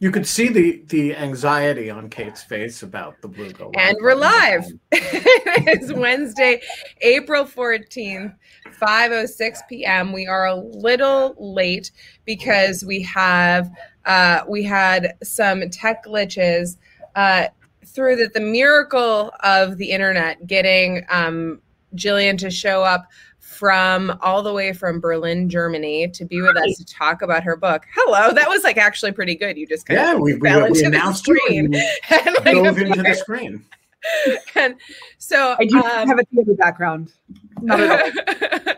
[0.00, 3.70] You could see the the anxiety on Kate's face about the blue go.
[3.76, 4.64] And we're live.
[4.92, 6.62] it is Wednesday,
[7.02, 8.34] April 14th,
[8.80, 10.12] 5:06 p.m.
[10.14, 11.90] We are a little late
[12.24, 13.70] because we have
[14.06, 16.78] uh, we had some tech glitches
[17.14, 17.48] uh,
[17.84, 21.60] through that the miracle of the internet getting um,
[21.94, 23.06] Jillian to show up
[23.60, 27.56] from all the way from Berlin, Germany, to be with us to talk about her
[27.56, 27.84] book.
[27.94, 29.58] Hello, that was like actually pretty good.
[29.58, 31.74] You just kind yeah, of we, we, fell we into the announced you screen.
[31.74, 31.74] and
[32.26, 33.62] And, like, dove we into the screen.
[34.54, 34.76] and
[35.18, 37.12] so I do um, have a theater background.
[37.60, 38.16] Not at
[38.64, 38.74] all.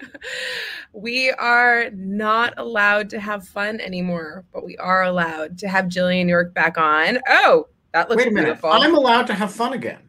[0.92, 6.28] we are not allowed to have fun anymore, but we are allowed to have Jillian
[6.28, 7.20] York back on.
[7.28, 8.46] Oh, that looks Wait a minute.
[8.46, 8.70] beautiful.
[8.72, 10.00] I'm allowed to have fun again.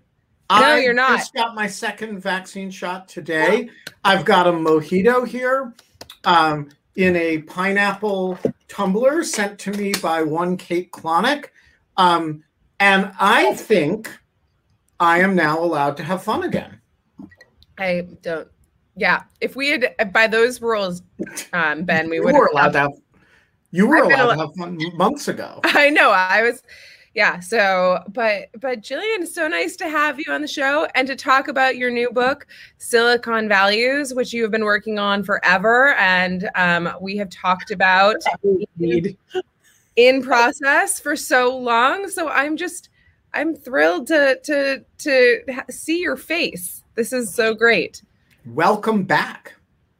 [0.61, 1.17] No, I you're not.
[1.17, 3.69] just got my second vaccine shot today.
[4.03, 5.73] I've got a mojito here
[6.25, 8.37] um, in a pineapple
[8.67, 11.45] tumbler sent to me by one Kate Klonick.
[11.97, 12.43] Um,
[12.79, 14.11] and I think
[14.99, 16.79] I am now allowed to have fun again.
[17.77, 18.47] I don't.
[18.95, 21.01] Yeah, if we had by those rules,
[21.53, 22.91] um, Ben, we You would were allowed to have
[23.71, 25.59] you were allowed to have fun months ago.
[25.63, 26.11] I know.
[26.11, 26.61] I was,
[27.13, 27.39] yeah.
[27.39, 31.15] So, but but Jillian, it's so nice to have you on the show and to
[31.15, 32.47] talk about your new book,
[32.77, 38.15] Silicon Values, which you have been working on forever, and um, we have talked about
[38.79, 39.17] Indeed.
[39.95, 42.09] in process for so long.
[42.09, 42.89] So I'm just,
[43.33, 46.83] I'm thrilled to to to see your face.
[46.95, 48.01] This is so great.
[48.47, 49.53] Welcome back.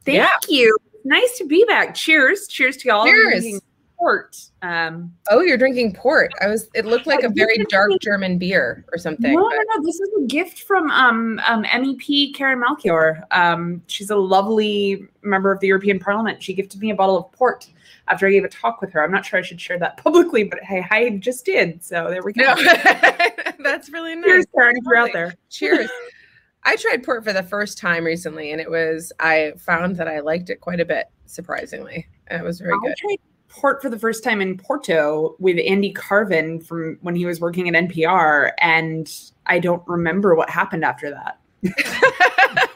[0.04, 0.28] Thank Yeah.
[0.48, 0.76] you.
[1.04, 1.94] Nice to be back.
[1.94, 2.46] Cheers.
[2.48, 3.02] Cheers to y'all.
[3.02, 3.60] I'm Cheers.
[4.04, 4.36] Port.
[4.60, 6.30] Um, Oh, you're drinking port.
[6.42, 6.68] I was.
[6.74, 9.32] It looked like a very dark German beer or something.
[9.34, 9.82] no, but- no.
[9.82, 13.24] This is a gift from um, um, MEP Karen Melchior.
[13.30, 16.42] Um, she's a lovely member of the European Parliament.
[16.42, 17.66] She gifted me a bottle of port
[18.08, 19.02] after I gave a talk with her.
[19.02, 21.82] I'm not sure I should share that publicly, but hey, I just did.
[21.82, 22.42] So there we go.
[22.42, 22.54] No,
[23.64, 24.24] that's really nice.
[24.26, 25.34] Cheers, Karen, if you're out there.
[25.48, 25.88] Cheers.
[26.66, 30.20] I tried port for the first time recently, and it was I found that I
[30.20, 32.06] liked it quite a bit, surprisingly.
[32.30, 32.94] It was very I good.
[32.98, 33.16] tried
[33.54, 37.68] port for the first time in Porto with Andy Carvin from when he was working
[37.68, 39.12] at NPR, and
[39.46, 41.40] I don't remember what happened after that.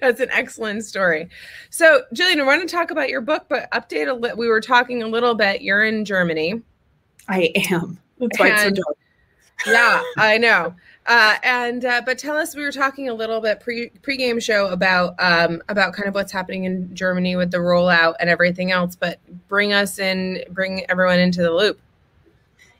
[0.00, 1.28] That's an excellent story.
[1.70, 4.36] So, Jillian, I want to talk about your book, but update a little.
[4.36, 5.62] We were talking a little bit.
[5.62, 6.62] You're in Germany.
[7.28, 7.98] I am.
[8.18, 8.96] That's why it's so dark.
[9.66, 10.74] Yeah, I know.
[11.06, 14.68] Uh, and uh, but tell us, we were talking a little bit pre pregame show
[14.68, 18.96] about um, about kind of what's happening in Germany with the rollout and everything else.
[18.96, 21.78] But bring us in, bring everyone into the loop.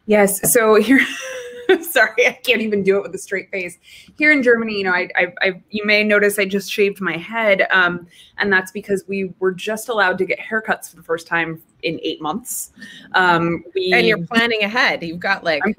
[0.07, 0.53] Yes.
[0.53, 1.01] So here,
[1.83, 3.79] sorry, I can't even do it with a straight face.
[4.17, 7.19] Here in Germany, you know, I, I, I you may notice I just shaved my
[7.19, 8.07] head, um,
[8.39, 12.01] and that's because we were just allowed to get haircuts for the first time in
[12.03, 12.73] eight months.
[13.13, 15.03] Um, we, And you're planning ahead.
[15.03, 15.75] You've got like I'm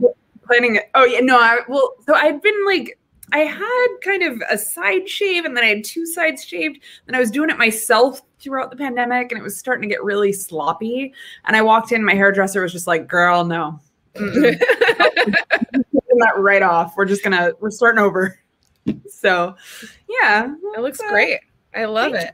[0.45, 0.89] planning it.
[0.95, 2.97] Oh yeah, no, I well, so I'd been like
[3.31, 6.79] I had kind of a side shave and then I had two sides shaved.
[7.07, 10.03] And I was doing it myself throughout the pandemic and it was starting to get
[10.03, 11.13] really sloppy.
[11.45, 13.79] And I walked in, my hairdresser was just like, girl, no.
[14.13, 14.59] That
[16.37, 16.93] right off.
[16.95, 18.39] We're just gonna we're starting over.
[19.09, 19.55] So
[20.07, 20.53] yeah.
[20.75, 21.39] it looks uh, great.
[21.73, 22.33] I love it.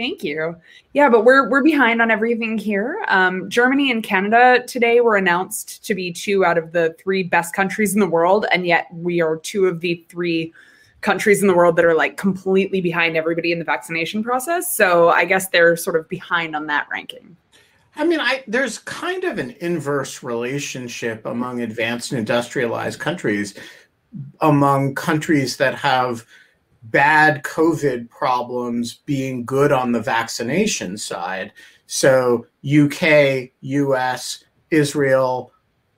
[0.00, 0.56] Thank you.
[0.94, 3.04] Yeah, but we're we're behind on everything here.
[3.08, 7.54] Um, Germany and Canada today were announced to be two out of the three best
[7.54, 10.54] countries in the world, and yet we are two of the three
[11.02, 14.74] countries in the world that are like completely behind everybody in the vaccination process.
[14.74, 17.36] So I guess they're sort of behind on that ranking.
[17.96, 23.52] I mean, I there's kind of an inverse relationship among advanced industrialized countries,
[24.40, 26.24] among countries that have
[26.84, 31.52] bad COVID problems being good on the vaccination side.
[31.86, 35.52] So UK, US, Israel,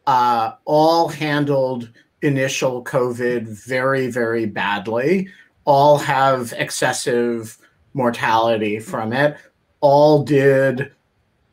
[0.06, 1.90] uh, all handled
[2.22, 5.28] initial COVID very, very badly.
[5.64, 7.58] All have excessive
[7.94, 9.36] mortality from it.
[9.80, 10.92] All did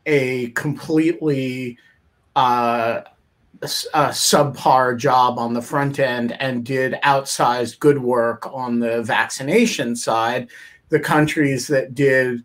[0.05, 1.77] a completely
[2.35, 3.01] uh,
[3.61, 9.95] a subpar job on the front end and did outsized good work on the vaccination
[9.95, 10.49] side.
[10.89, 12.43] The countries that did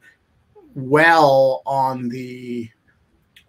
[0.75, 2.69] well on the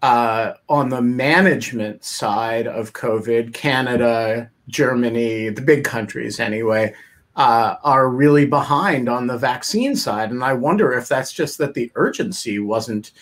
[0.01, 6.93] uh, on the management side of COVID, Canada, Germany, the big countries anyway,
[7.35, 10.29] uh, are really behind on the vaccine side.
[10.29, 13.13] And I wonder if that's just that the urgency wasn't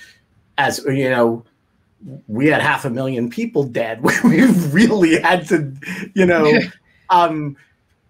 [0.57, 1.45] as, you know,
[2.27, 4.01] we had half a million people dead.
[4.23, 5.73] we really had to,
[6.13, 6.59] you know,
[7.09, 7.55] um,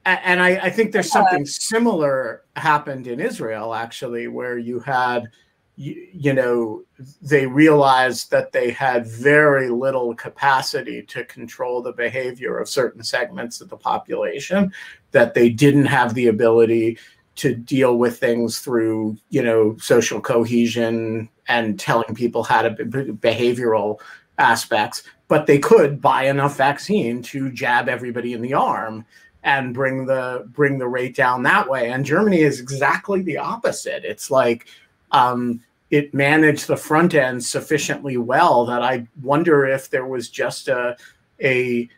[0.05, 5.29] and I, I, think there's something similar happened in Israel actually, where you had,
[5.77, 6.83] you, you, know,
[7.21, 13.61] they realized that they had very little capacity to control the behavior of certain segments
[13.61, 14.73] of the population,
[15.11, 16.97] that they didn't have the ability
[17.35, 23.11] to deal with things through, you know, social cohesion and telling people how to be,
[23.11, 23.99] behavioral
[24.37, 29.05] aspects, but they could buy enough vaccine to jab everybody in the arm
[29.43, 31.91] and bring the bring the rate down that way.
[31.91, 34.05] And Germany is exactly the opposite.
[34.05, 34.67] It's like
[35.11, 35.61] um,
[35.91, 40.97] it managed the front end sufficiently well that I wonder if there was just a
[41.39, 41.89] a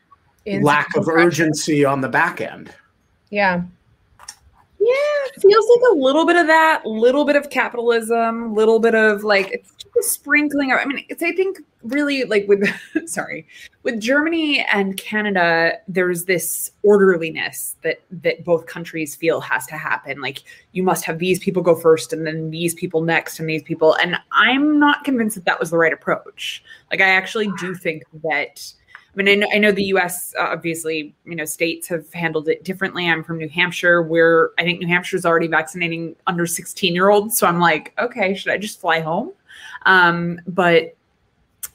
[0.45, 2.73] lack of urgency on the back end.
[3.29, 3.63] Yeah.
[4.85, 9.23] Yeah, feels like a little bit of that, little bit of capitalism, little bit of
[9.23, 10.77] like it's just a sprinkling of.
[10.77, 12.69] I mean, it's I think really like with
[13.09, 13.47] sorry
[13.81, 20.21] with Germany and Canada, there's this orderliness that that both countries feel has to happen.
[20.21, 20.43] Like
[20.73, 23.95] you must have these people go first, and then these people next, and these people.
[23.95, 26.63] And I'm not convinced that that was the right approach.
[26.91, 28.71] Like I actually do think that
[29.15, 30.33] I mean, I know, I know the U.S.
[30.37, 33.09] Uh, obviously, you know, states have handled it differently.
[33.09, 37.09] I'm from New Hampshire, where I think New Hampshire is already vaccinating under 16 year
[37.09, 37.37] olds.
[37.37, 39.31] So I'm like, okay, should I just fly home?
[39.85, 40.97] Um, but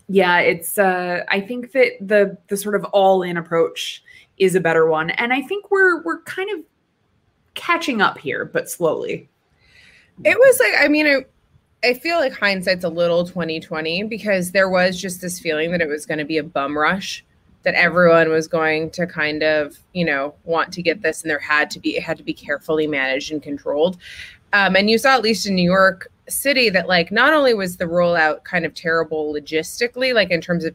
[0.09, 0.79] yeah, it's.
[0.79, 4.03] Uh, I think that the the sort of all in approach
[4.37, 6.65] is a better one, and I think we're we're kind of
[7.55, 9.29] catching up here, but slowly.
[10.23, 11.25] It was like, I mean,
[11.83, 15.89] I feel like hindsight's a little 2020 because there was just this feeling that it
[15.89, 17.25] was going to be a bum rush
[17.63, 21.39] that everyone was going to kind of you know want to get this and there
[21.39, 23.99] had to be it had to be carefully managed and controlled.
[24.53, 27.77] Um, and you saw at least in new york city that like not only was
[27.77, 30.75] the rollout kind of terrible logistically like in terms of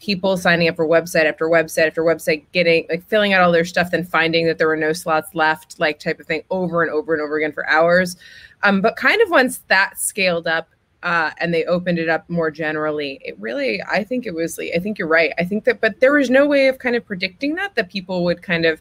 [0.00, 3.64] people signing up for website after website after website getting like filling out all their
[3.64, 6.90] stuff then finding that there were no slots left like type of thing over and
[6.90, 8.16] over and over again for hours.
[8.62, 10.68] Um, but kind of once that scaled up
[11.04, 13.20] uh, and they opened it up more generally.
[13.22, 15.32] It really, I think it was, I think you're right.
[15.38, 18.24] I think that, but there was no way of kind of predicting that, that people
[18.24, 18.80] would kind of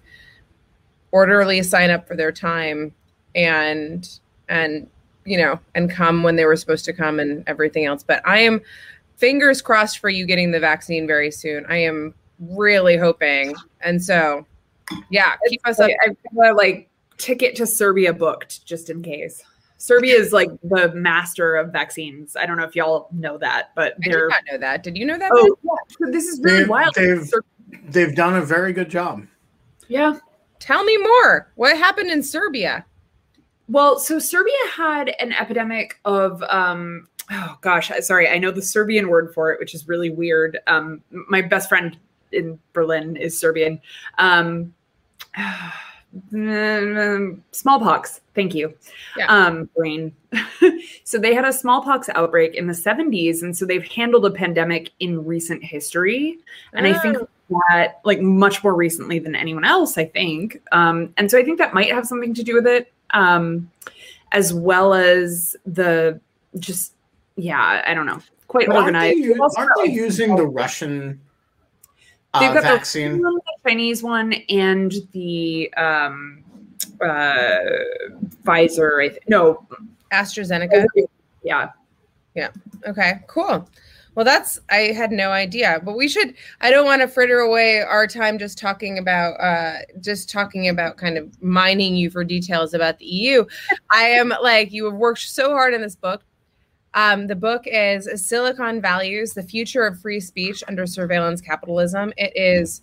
[1.11, 2.93] orderly sign up for their time
[3.35, 4.09] and,
[4.47, 4.89] and,
[5.25, 8.03] you know, and come when they were supposed to come and everything else.
[8.03, 8.61] But I am
[9.17, 11.65] fingers crossed for you getting the vaccine very soon.
[11.67, 13.53] I am really hoping.
[13.81, 14.45] And so,
[15.09, 16.15] yeah, keep it's us like, up.
[16.41, 19.43] I have like ticket to Serbia booked just in case.
[19.83, 22.37] Serbia is like the master of vaccines.
[22.37, 24.81] I don't know if y'all know that, but they're I did not know that.
[24.81, 25.29] Did you know that?
[25.33, 25.71] Oh, yeah.
[25.89, 26.95] so this is really they've, wild.
[26.95, 27.29] They've,
[27.89, 29.27] they've done a very good job.
[29.89, 30.19] Yeah.
[30.59, 31.51] Tell me more.
[31.55, 32.85] What happened in Serbia?
[33.67, 39.09] Well, so Serbia had an epidemic of um oh gosh, sorry, I know the Serbian
[39.09, 40.59] word for it, which is really weird.
[40.67, 41.97] Um my best friend
[42.31, 43.81] in Berlin is Serbian.
[44.17, 44.73] Um
[47.51, 48.21] smallpox.
[48.35, 48.73] Thank you.
[49.17, 49.27] Yeah.
[49.27, 50.13] Um, brain.
[51.03, 53.41] so they had a smallpox outbreak in the 70s.
[53.41, 56.37] And so they've handled a pandemic in recent history.
[56.73, 57.27] And I think oh.
[57.69, 60.61] that, like, much more recently than anyone else, I think.
[60.71, 63.69] Um, and so I think that might have something to do with it, um,
[64.31, 66.19] as well as the
[66.59, 66.93] just,
[67.35, 69.17] yeah, I don't know, quite but organized.
[69.17, 71.19] Aren't they, aren't they using the Russian
[72.39, 73.21] They've uh, got vaccine.
[73.21, 76.43] the Chinese one and the um,
[77.01, 77.59] uh,
[78.43, 79.03] Pfizer.
[79.03, 79.67] I th- no,
[80.11, 80.85] AstraZeneca.
[81.43, 81.69] Yeah.
[82.33, 82.49] Yeah.
[82.87, 83.19] Okay.
[83.27, 83.69] Cool.
[84.15, 86.35] Well, that's I had no idea, but we should.
[86.61, 90.97] I don't want to fritter away our time just talking about, uh, just talking about
[90.97, 93.45] kind of mining you for details about the EU.
[93.89, 96.23] I am like you have worked so hard in this book
[96.93, 102.13] um, the book is Silicon Values The Future of Free Speech Under Surveillance Capitalism.
[102.17, 102.81] It is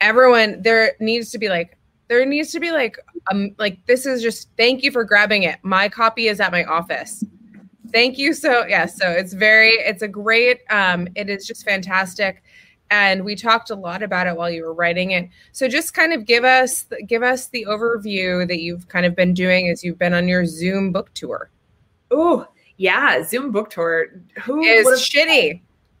[0.00, 1.76] everyone, there needs to be like,
[2.08, 2.98] there needs to be like,
[3.30, 5.58] um, like, this is just thank you for grabbing it.
[5.62, 7.22] My copy is at my office.
[7.92, 8.32] Thank you.
[8.32, 12.42] So, yeah, so it's very, it's a great, um, it is just fantastic.
[12.90, 15.28] And we talked a lot about it while you were writing it.
[15.52, 19.34] So just kind of give us, give us the overview that you've kind of been
[19.34, 21.50] doing as you've been on your Zoom book tour.
[22.10, 22.46] Oh,
[22.78, 24.06] yeah, Zoom book tour.
[24.44, 25.60] Who is shitty?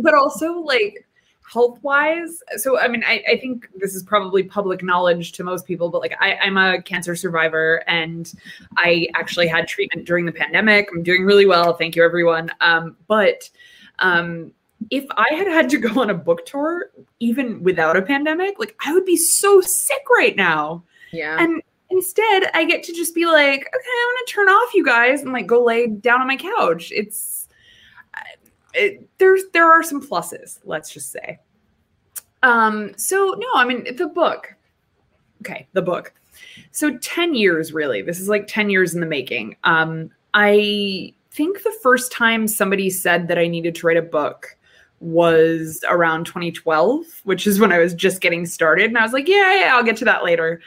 [0.00, 1.06] but also like
[1.52, 2.42] health wise.
[2.56, 6.00] So I mean, I, I, think this is probably public knowledge to most people, but
[6.00, 8.32] like I, I'm a cancer survivor and
[8.78, 10.88] I actually had treatment during the pandemic.
[10.90, 11.74] I'm doing really well.
[11.74, 12.50] Thank you, everyone.
[12.62, 13.50] Um, but
[13.98, 14.52] um,
[14.90, 16.90] if I had had to go on a book tour,
[17.20, 20.84] even without a pandemic, like I would be so sick right now.
[21.12, 21.36] Yeah.
[21.38, 25.22] And instead, I get to just be like, okay, I'm to turn off you guys
[25.22, 26.90] and like go lay down on my couch.
[26.94, 27.48] It's
[28.74, 31.38] it, there's there are some pluses, let's just say.
[32.42, 34.54] Um, so no, I mean the book.
[35.42, 36.12] Okay, the book.
[36.70, 38.02] So 10 years really.
[38.02, 39.56] This is like 10 years in the making.
[39.64, 44.56] Um, I think the first time somebody said that I needed to write a book
[45.00, 48.86] was around 2012, which is when I was just getting started.
[48.86, 50.60] And I was like, yeah, yeah, I'll get to that later.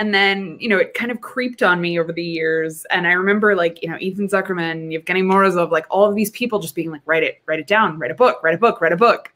[0.00, 2.86] And then, you know, it kind of creeped on me over the years.
[2.86, 6.58] And I remember like, you know, Ethan Zuckerman, Yevgeny Morozov, like all of these people
[6.58, 8.94] just being like, write it, write it down, write a book, write a book, write
[8.94, 9.30] a book.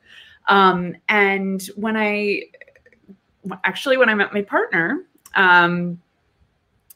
[0.49, 2.45] Um, and when I
[3.65, 5.05] actually, when I met my partner,
[5.35, 6.01] um,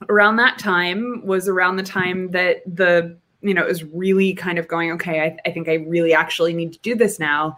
[0.09, 4.59] around that time was around the time that the you know, it was really kind
[4.59, 7.57] of going, okay, I, I, think I really actually need to do this now.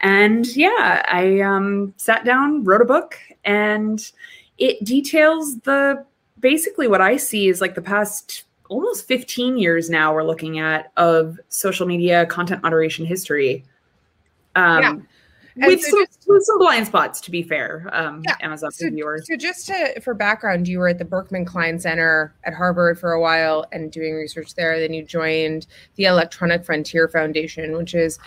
[0.00, 4.10] And yeah, I um, sat down, wrote a book, and
[4.60, 6.04] it details the
[6.38, 10.92] basically what I see is like the past almost 15 years now we're looking at
[10.96, 13.64] of social media content moderation history.
[14.54, 14.96] Um, yeah
[15.56, 18.36] with, so some, just, with some blind spots, to be fair, um, yeah.
[18.40, 19.26] Amazon so, viewers.
[19.26, 23.12] So, just to, for background, you were at the Berkman Klein Center at Harvard for
[23.12, 24.78] a while and doing research there.
[24.78, 28.18] Then you joined the Electronic Frontier Foundation, which is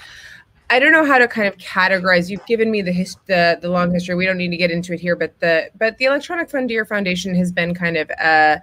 [0.74, 2.30] I don't know how to kind of categorize.
[2.30, 4.16] You've given me the his, the the long history.
[4.16, 7.36] We don't need to get into it here, but the but the Electronic Frontier Foundation
[7.36, 8.58] has been kind of uh,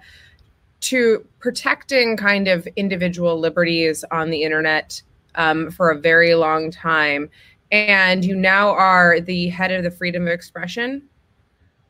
[0.81, 5.01] to protecting kind of individual liberties on the internet
[5.35, 7.29] um, for a very long time
[7.71, 11.03] and you now are the head of the freedom of expression.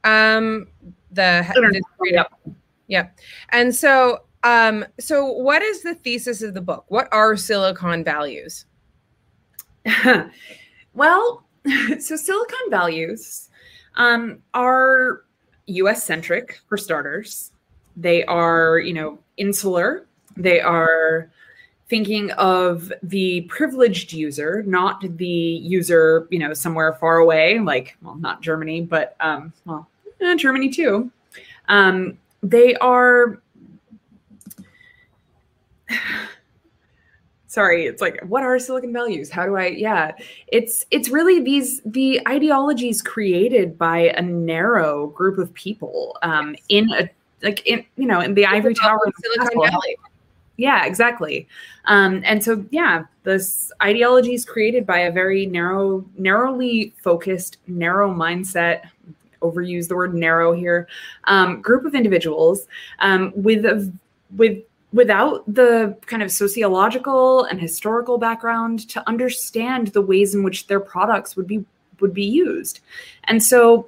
[0.04, 0.68] Um,
[1.12, 2.26] the, the freedom.
[2.88, 3.10] Yeah.
[3.50, 6.86] And so, um, so what is the thesis of the book?
[6.90, 8.66] What are Silicon values?
[10.94, 11.44] well,
[12.00, 13.50] so Silicon values
[13.96, 15.24] um, are
[15.68, 17.52] US centric for starters.
[17.98, 20.06] They are, you know, insular.
[20.38, 21.30] They are
[21.90, 28.16] thinking of the privileged user, not the user, you know, somewhere far away, like, well,
[28.16, 29.90] not Germany, but, um, well,
[30.22, 31.12] eh, Germany too.
[31.68, 33.42] Um, they are,
[37.52, 39.30] sorry, it's like, what are Silicon values?
[39.30, 40.14] How do I, yeah,
[40.48, 46.90] it's, it's really these, the ideologies created by a narrow group of people um, in
[46.94, 47.10] a,
[47.44, 49.98] like in, you know, in the ivory tower of Silicon Valley.
[50.56, 51.46] Yeah exactly.
[51.86, 58.10] Um, and so yeah this ideology is created by a very narrow narrowly focused narrow
[58.14, 58.84] mindset
[59.42, 60.88] overuse the word narrow here
[61.26, 62.68] um, group of individuals
[63.00, 63.92] um, with a,
[64.38, 70.68] with without the kind of sociological and historical background to understand the ways in which
[70.68, 71.64] their products would be
[72.00, 72.80] would be used
[73.26, 73.88] and so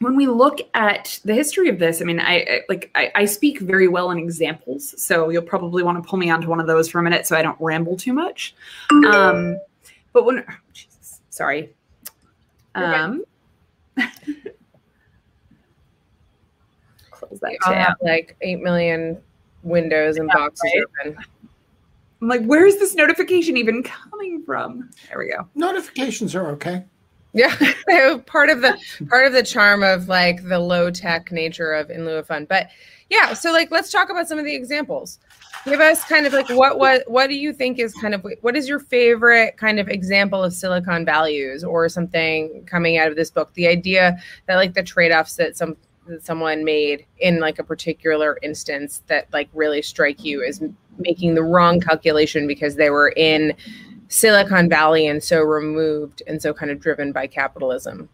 [0.00, 3.24] when we look at the history of this, I mean, I, I like I, I,
[3.26, 6.66] speak very well in examples, so you'll probably want to pull me onto one of
[6.66, 8.54] those for a minute, so I don't ramble too much.
[8.90, 9.58] Um,
[10.14, 11.74] but when, oh, Jesus, sorry,
[12.74, 13.24] um,
[17.10, 17.96] close that tab.
[18.00, 19.20] Like eight million
[19.62, 21.14] windows and yeah, boxes right?
[21.14, 21.24] open.
[22.22, 24.90] I'm like, where's this notification even coming from?
[25.08, 25.48] There we go.
[25.54, 26.84] Notifications are okay.
[27.32, 27.54] Yeah,
[28.26, 32.04] part of the part of the charm of like the low tech nature of in
[32.04, 32.44] lieu of fun.
[32.44, 32.70] But
[33.08, 35.20] yeah, so like let's talk about some of the examples.
[35.64, 38.56] Give us kind of like what what what do you think is kind of what
[38.56, 43.30] is your favorite kind of example of silicon values or something coming out of this
[43.30, 43.54] book?
[43.54, 45.76] The idea that like the trade-offs that some
[46.10, 50.62] that someone made in like a particular instance that like really strike you as
[50.98, 53.54] making the wrong calculation because they were in
[54.08, 58.08] Silicon Valley and so removed and so kind of driven by capitalism?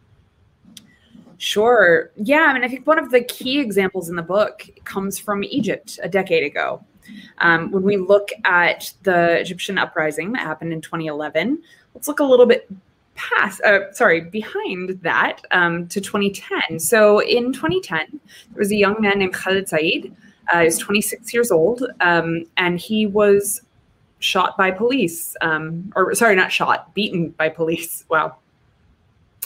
[1.38, 2.10] Sure.
[2.16, 2.46] Yeah.
[2.48, 5.98] I mean, I think one of the key examples in the book comes from Egypt
[6.02, 6.84] a decade ago.
[7.38, 11.62] Um, when we look at the Egyptian uprising that happened in 2011,
[11.94, 12.68] let's look a little bit
[13.16, 16.78] past, uh, sorry, behind that um, to 2010.
[16.78, 18.06] So in 2010,
[18.50, 20.14] there was a young man named Khalid Said.
[20.52, 23.62] Uh, he was 26 years old, um, and he was
[24.20, 28.04] shot by police, um, or sorry, not shot, beaten by police.
[28.16, 28.36] Wow.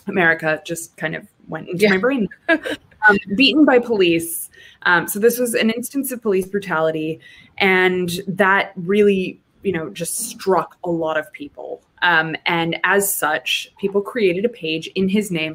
[0.06, 1.90] America just kind of went into yeah.
[1.90, 2.28] my brain.
[2.48, 4.50] um, beaten by police.
[4.82, 7.20] Um, so this was an instance of police brutality,
[7.58, 11.82] and that really, you know, just struck a lot of people.
[12.02, 15.54] Um, and as such, people created a page in his name,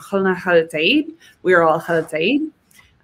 [1.41, 1.83] We are all.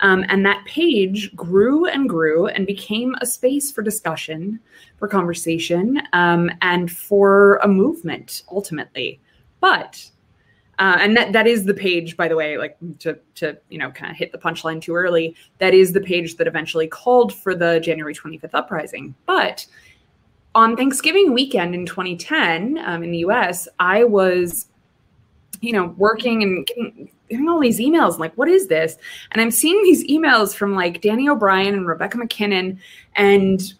[0.03, 4.59] Um, and that page grew and grew and became a space for discussion,
[4.97, 9.19] for conversation, um, and for a movement ultimately
[9.61, 10.09] but
[10.79, 13.91] uh, and that that is the page, by the way, like to to you know
[13.91, 15.35] kind of hit the punchline too early.
[15.59, 19.15] That is the page that eventually called for the January 25th uprising.
[19.25, 19.65] But
[20.53, 24.67] on Thanksgiving weekend in 2010 um, in the U.S., I was
[25.61, 28.19] you know working and getting, getting all these emails.
[28.19, 28.97] Like, what is this?
[29.31, 32.79] And I'm seeing these emails from like Danny O'Brien and Rebecca MacKinnon,
[33.15, 33.73] and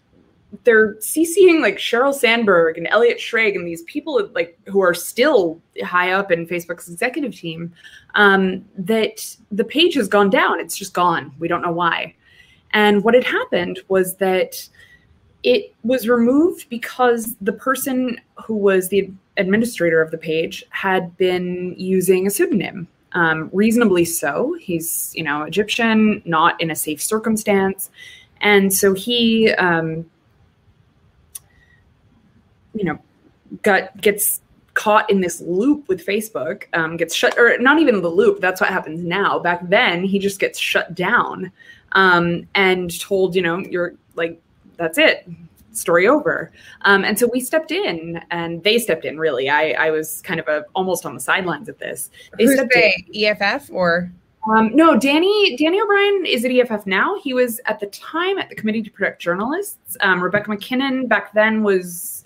[0.64, 5.60] they're CCing like Sheryl Sandberg and Elliot Schrage and these people like who are still
[5.82, 7.72] high up in Facebook's executive team.
[8.14, 10.60] Um, that the page has gone down.
[10.60, 11.32] It's just gone.
[11.38, 12.14] We don't know why.
[12.72, 14.68] And what had happened was that
[15.42, 21.74] it was removed because the person who was the administrator of the page had been
[21.76, 22.86] using a pseudonym.
[23.14, 24.56] Um, reasonably so.
[24.58, 27.90] He's, you know, Egyptian, not in a safe circumstance.
[28.40, 30.06] And so he um,
[32.74, 32.98] you know,
[33.62, 34.40] got gets
[34.74, 38.40] caught in this loop with Facebook, um, gets shut, or not even the loop.
[38.40, 39.38] That's what happens now.
[39.38, 41.52] Back then, he just gets shut down
[41.92, 44.40] um, and told, you know, you're like,
[44.76, 45.28] that's it,
[45.72, 46.52] story over.
[46.82, 49.18] Um, and so we stepped in, and they stepped in.
[49.18, 52.10] Really, I, I was kind of a, almost on the sidelines of this.
[52.38, 53.04] They Who's stepped they?
[53.12, 53.24] In.
[53.24, 54.10] EFF or?
[54.50, 57.16] Um, no, Danny Danny O'Brien is at EFF now.
[57.20, 59.96] He was at the time at the Committee to Protect Journalists.
[60.00, 62.24] Um, Rebecca MacKinnon back then was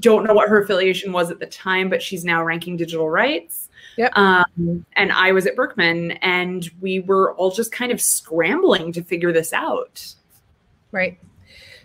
[0.00, 3.68] don't know what her affiliation was at the time, but she's now ranking digital rights.
[3.96, 4.16] Yep.
[4.16, 9.02] Um, and I was at Berkman, and we were all just kind of scrambling to
[9.02, 10.14] figure this out.
[10.92, 11.18] Right.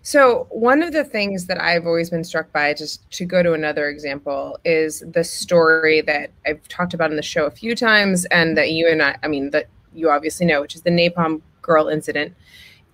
[0.05, 3.53] So, one of the things that I've always been struck by, just to go to
[3.53, 8.25] another example, is the story that I've talked about in the show a few times,
[8.25, 11.41] and that you and I, I mean, that you obviously know, which is the Napalm
[11.61, 12.35] Girl incident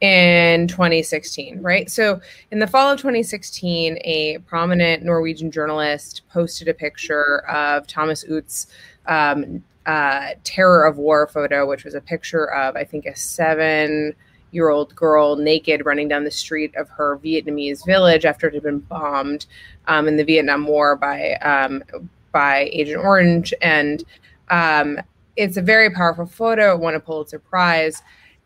[0.02, 1.90] in 2016, right?
[1.90, 8.24] So, in the fall of 2016, a prominent Norwegian journalist posted a picture of Thomas
[8.24, 8.68] Utz's
[9.08, 14.14] um, uh, terror of war photo, which was a picture of, I think, a seven
[14.52, 18.64] year old girl naked running down the street of her Vietnamese village after it had
[18.64, 19.46] been bombed
[19.88, 21.84] um, in the Vietnam War by um,
[22.32, 24.04] by Agent Orange, and
[24.50, 25.00] um,
[25.36, 26.74] it's a very powerful photo.
[26.74, 28.02] It won a Pulitzer Prize,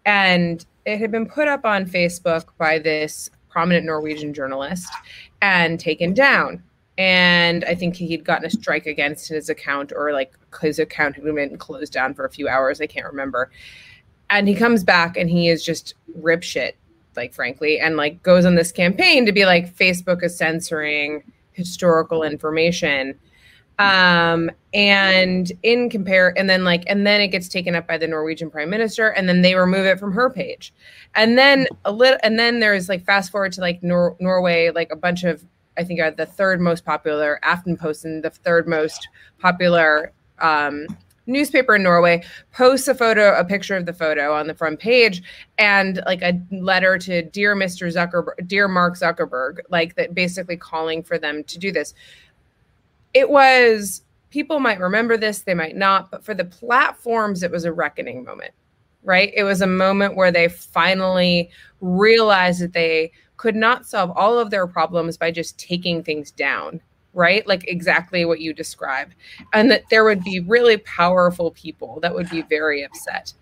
[0.06, 4.92] and it had been put up on Facebook by this prominent Norwegian journalist
[5.42, 6.64] and taken down.
[6.98, 11.24] And I think he'd gotten a strike against his account, or like his account had
[11.24, 12.82] been closed down for a few hours.
[12.82, 13.50] I can't remember.
[14.30, 16.78] And he comes back and he is just rip shit,
[17.16, 22.24] like frankly, and like goes on this campaign to be like Facebook is censoring historical
[22.24, 23.18] information.
[23.80, 28.08] Um and in compare and then like and then it gets taken up by the
[28.08, 30.74] norwegian prime minister and then they remove it from her page.
[31.16, 34.92] And then a little and then there's like fast forward to like Nor- norway like
[34.92, 35.44] a bunch of
[35.78, 39.08] i think are the third most popular aftenposten the third most
[39.40, 40.86] popular um
[41.26, 45.24] newspaper in norway posts a photo a picture of the photo on the front page
[45.58, 51.02] and like a letter to dear mr zuckerberg dear mark zuckerberg like that basically calling
[51.02, 51.94] for them to do this
[53.14, 57.66] it was people might remember this, they might not, but for the platforms, it was
[57.66, 58.52] a reckoning moment,
[59.04, 59.32] right?
[59.36, 64.50] It was a moment where they finally realized that they could not solve all of
[64.50, 66.82] their problems by just taking things down,
[67.14, 67.46] right?
[67.48, 69.12] Like exactly what you describe.
[69.54, 73.34] And that there would be really powerful people that would be very upset.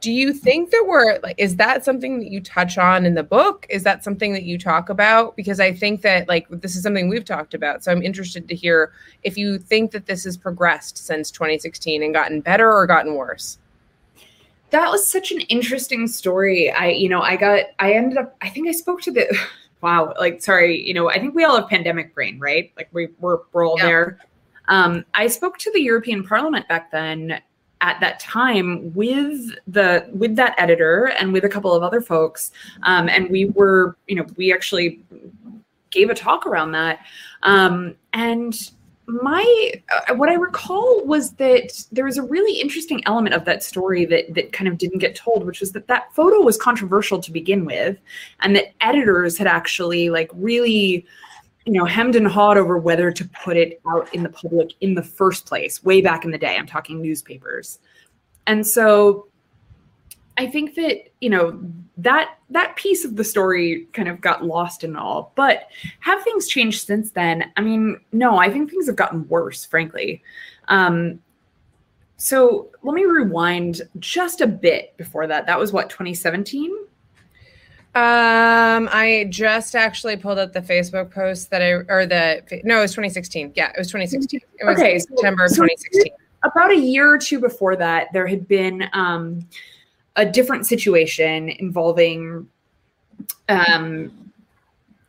[0.00, 3.22] Do you think that we're like is that something that you touch on in the
[3.22, 3.66] book?
[3.68, 5.36] Is that something that you talk about?
[5.36, 7.84] Because i think that like this is something we've talked about.
[7.84, 8.92] So i'm interested to hear
[9.24, 13.58] if you think that this has progressed since 2016 and gotten better or gotten worse.
[14.70, 16.70] That was such an interesting story.
[16.70, 19.38] I you know i got i ended up i think i spoke to the
[19.80, 22.72] wow like sorry you know i think we all have pandemic brain right?
[22.76, 23.86] Like we, we're, we're all yeah.
[23.86, 24.18] there.
[24.68, 27.40] Um, I spoke to the European Parliament back then
[27.82, 32.52] at that time with the with that editor and with a couple of other folks.
[32.82, 35.00] Um, and we were you know we actually
[35.90, 37.00] gave a talk around that.
[37.42, 38.54] Um, and
[39.22, 39.72] my
[40.08, 44.04] uh, what i recall was that there was a really interesting element of that story
[44.04, 47.32] that that kind of didn't get told which was that that photo was controversial to
[47.32, 47.98] begin with
[48.40, 51.06] and that editors had actually like really
[51.66, 54.94] you know, hemmed and hawed over whether to put it out in the public in
[54.94, 56.56] the first place, way back in the day.
[56.56, 57.78] I'm talking newspapers.
[58.46, 59.28] And so
[60.38, 61.62] I think that, you know,
[62.02, 65.32] that that piece of the story kind of got lost in all.
[65.34, 65.68] But
[66.00, 67.52] have things changed since then?
[67.56, 70.22] I mean, no, I think things have gotten worse, frankly.
[70.68, 71.20] Um,
[72.16, 75.46] so let me rewind just a bit before that.
[75.46, 76.70] That was what, 2017?
[77.92, 82.82] Um, I just actually pulled up the Facebook post that I or the no, it
[82.82, 83.52] was 2016.
[83.56, 84.40] Yeah, it was 2016.
[84.60, 86.12] It was Okay, September so- 2016.
[86.44, 89.44] about a year or two before that, there had been um,
[90.16, 92.48] a different situation involving
[93.48, 94.10] um,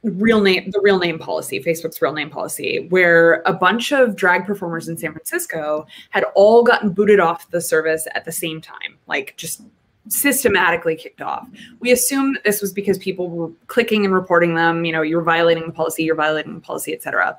[0.04, 4.46] real name, the real name policy, Facebook's real name policy, where a bunch of drag
[4.46, 8.98] performers in San Francisco had all gotten booted off the service at the same time,
[9.08, 9.62] like just
[10.08, 11.48] systematically kicked off.
[11.80, 14.86] We assumed that this was because people were clicking and reporting them.
[14.86, 17.38] You know, you're violating the policy, you're violating the policy, etc.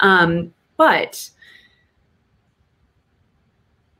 [0.00, 1.30] Um, but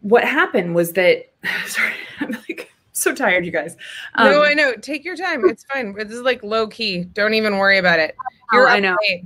[0.07, 1.33] what happened was that
[1.67, 3.77] sorry i'm like so tired you guys
[4.15, 4.75] um, no, I know.
[4.75, 5.45] Take your time.
[5.49, 5.95] It's fine.
[5.95, 7.05] This is like low key.
[7.05, 8.17] Don't even worry about it.
[8.53, 8.97] You're I know.
[9.09, 9.25] late.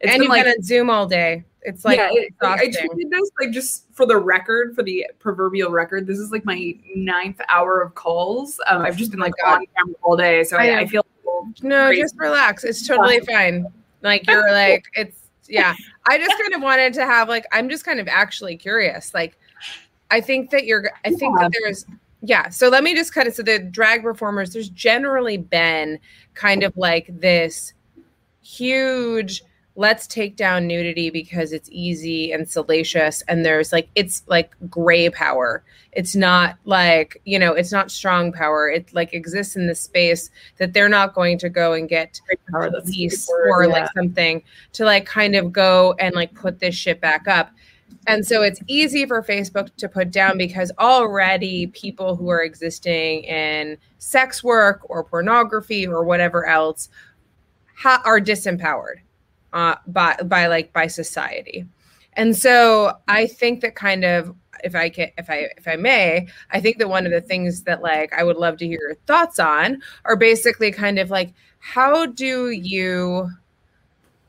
[0.00, 1.44] it's and you've like been on Zoom all day.
[1.62, 5.70] It's like yeah, it- I tweeted this like just for the record, for the proverbial
[5.70, 6.06] record.
[6.06, 8.60] This is like my ninth hour of calls.
[8.66, 10.78] Um, I've just been like Oh on camera all day, so I I.
[10.80, 11.04] I feel
[11.62, 12.02] No, crazy.
[12.02, 12.64] just relax.
[12.64, 13.66] It's totally fine.
[14.02, 15.74] Like you're like it's yeah.
[16.06, 19.14] I just kind of wanted to have like I'm just kind of actually curious.
[19.14, 19.36] Like
[20.10, 21.84] I think that you're I think that there's
[22.22, 22.48] yeah.
[22.48, 25.98] So let me just kind of so the drag performers there's generally been
[26.34, 27.72] kind of like this
[28.40, 29.42] huge
[29.78, 35.08] let's take down nudity because it's easy and salacious and there's like it's like gray
[35.08, 39.74] power it's not like you know it's not strong power it like exists in the
[39.76, 42.68] space that they're not going to go and get power.
[42.70, 43.72] Police or yeah.
[43.72, 47.52] like something to like kind of go and like put this shit back up
[48.08, 53.22] and so it's easy for facebook to put down because already people who are existing
[53.24, 56.88] in sex work or pornography or whatever else
[57.78, 58.96] ha- are disempowered
[59.52, 61.66] uh, by by like by society.
[62.14, 66.26] And so i think that kind of if i can if i if i may
[66.50, 68.96] i think that one of the things that like i would love to hear your
[69.06, 73.30] thoughts on are basically kind of like how do you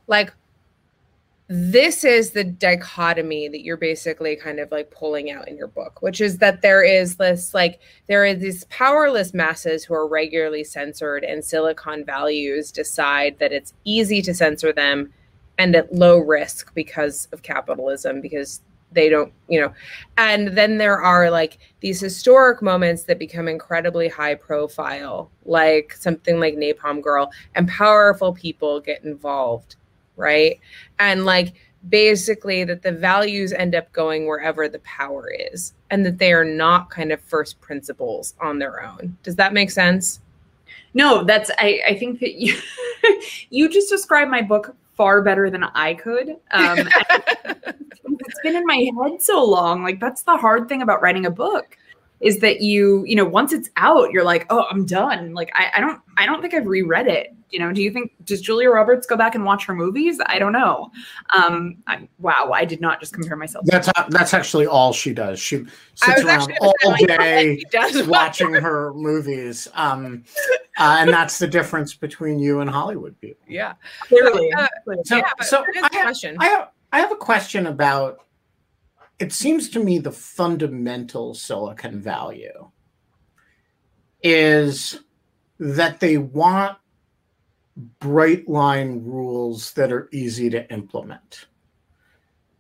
[0.08, 0.32] like
[1.52, 6.00] this is the dichotomy that you're basically kind of like pulling out in your book
[6.04, 10.64] which is that there is this like there are these powerless masses who are regularly
[10.64, 15.12] censored and silicon values decide that it's easy to censor them
[15.58, 19.74] and at low risk because of capitalism because they don't you know.
[20.18, 26.40] And then there are like these historic moments that become incredibly high profile like something
[26.40, 29.76] like napalm girl and powerful people get involved
[30.20, 30.60] right
[31.00, 31.54] and like
[31.88, 36.44] basically that the values end up going wherever the power is and that they are
[36.44, 40.20] not kind of first principles on their own does that make sense
[40.94, 42.56] No, that's I, I think that you
[43.50, 46.30] you just described my book far better than I could.
[46.52, 46.80] Um,
[47.10, 49.84] it's been in my head so long.
[49.84, 51.78] Like that's the hard thing about writing a book
[52.20, 55.34] is that you, you know, once it's out, you're like, oh, I'm done.
[55.34, 57.36] Like I, I don't I don't think I've reread it.
[57.50, 60.20] You know, do you think does Julia Roberts go back and watch her movies?
[60.28, 60.92] I don't know.
[61.36, 63.66] Um, I, wow, I did not just compare myself.
[63.66, 65.40] to That's that's actually all she does.
[65.40, 70.24] She sits around all like, day he does watching her movies, um,
[70.78, 73.44] uh, and that's the difference between you and Hollywood people.
[73.48, 74.52] yeah clearly.
[74.54, 74.68] Uh,
[75.06, 77.66] So, yeah so that is I a have, question I have I have a question
[77.68, 78.20] about.
[79.20, 82.70] It seems to me the fundamental Silicon value
[84.24, 85.00] is
[85.60, 86.78] that they want
[88.00, 91.48] bright line rules that are easy to implement.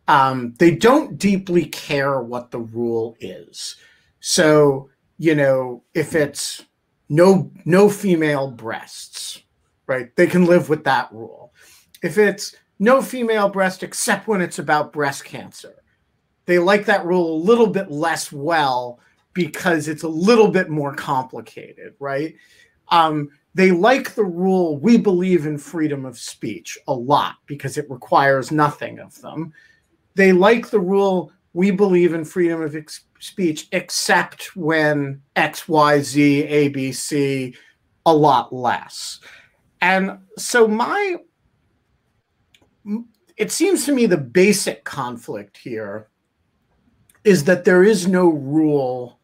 [0.07, 3.75] Um, they don't deeply care what the rule is.
[4.19, 6.65] So, you know, if it's
[7.09, 9.43] no no female breasts,
[9.87, 10.15] right?
[10.15, 11.53] They can live with that rule.
[12.01, 15.78] If it's no female breast except when it's about breast cancer,
[16.49, 18.99] they like that rule a little bit less well
[19.33, 22.33] because it's a little bit more complicated, right?
[22.87, 27.87] Um, they like the rule we believe in freedom of speech a lot because it
[27.87, 29.53] requires nothing of them.
[30.15, 36.01] They like the rule we believe in freedom of ex- speech except when X, Y,
[36.01, 37.55] Z, A, B, C,
[38.07, 39.19] a lot less.
[39.81, 41.17] And so my
[43.37, 46.09] it seems to me the basic conflict here
[47.29, 49.19] is that there is no rule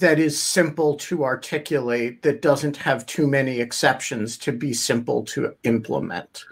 [0.00, 5.54] that is simple to articulate that doesn't have too many exceptions to be simple to
[5.62, 6.44] implement.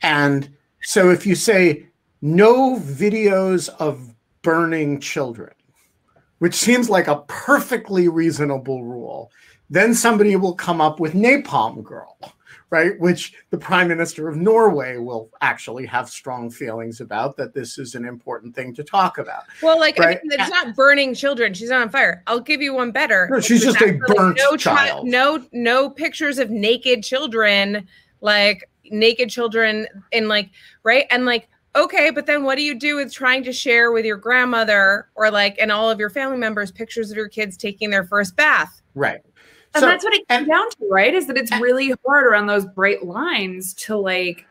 [0.00, 0.48] And
[0.80, 1.88] so if you say
[2.22, 5.52] no videos of burning children,
[6.38, 9.30] which seems like a perfectly reasonable rule,
[9.68, 12.16] then somebody will come up with Napalm Girl,
[12.70, 12.98] right?
[12.98, 17.94] Which the prime minister of Norway will actually have strong feelings about that this is
[17.94, 19.44] an important thing to talk about.
[19.62, 20.18] Well, like Right.
[20.18, 21.54] I mean, it's not burning children.
[21.54, 22.22] She's not on fire.
[22.26, 23.28] I'll give you one better.
[23.30, 25.06] No, she's just a burnt no chi- child.
[25.06, 27.86] no, no pictures of naked children,
[28.20, 30.50] like naked children in like
[30.82, 34.04] right and like okay, but then what do you do with trying to share with
[34.06, 37.90] your grandmother or like and all of your family members pictures of your kids taking
[37.90, 38.80] their first bath?
[38.94, 39.20] Right.
[39.76, 41.14] And So- that's what it comes and- down to, right?
[41.14, 44.46] Is that it's really hard around those bright lines to like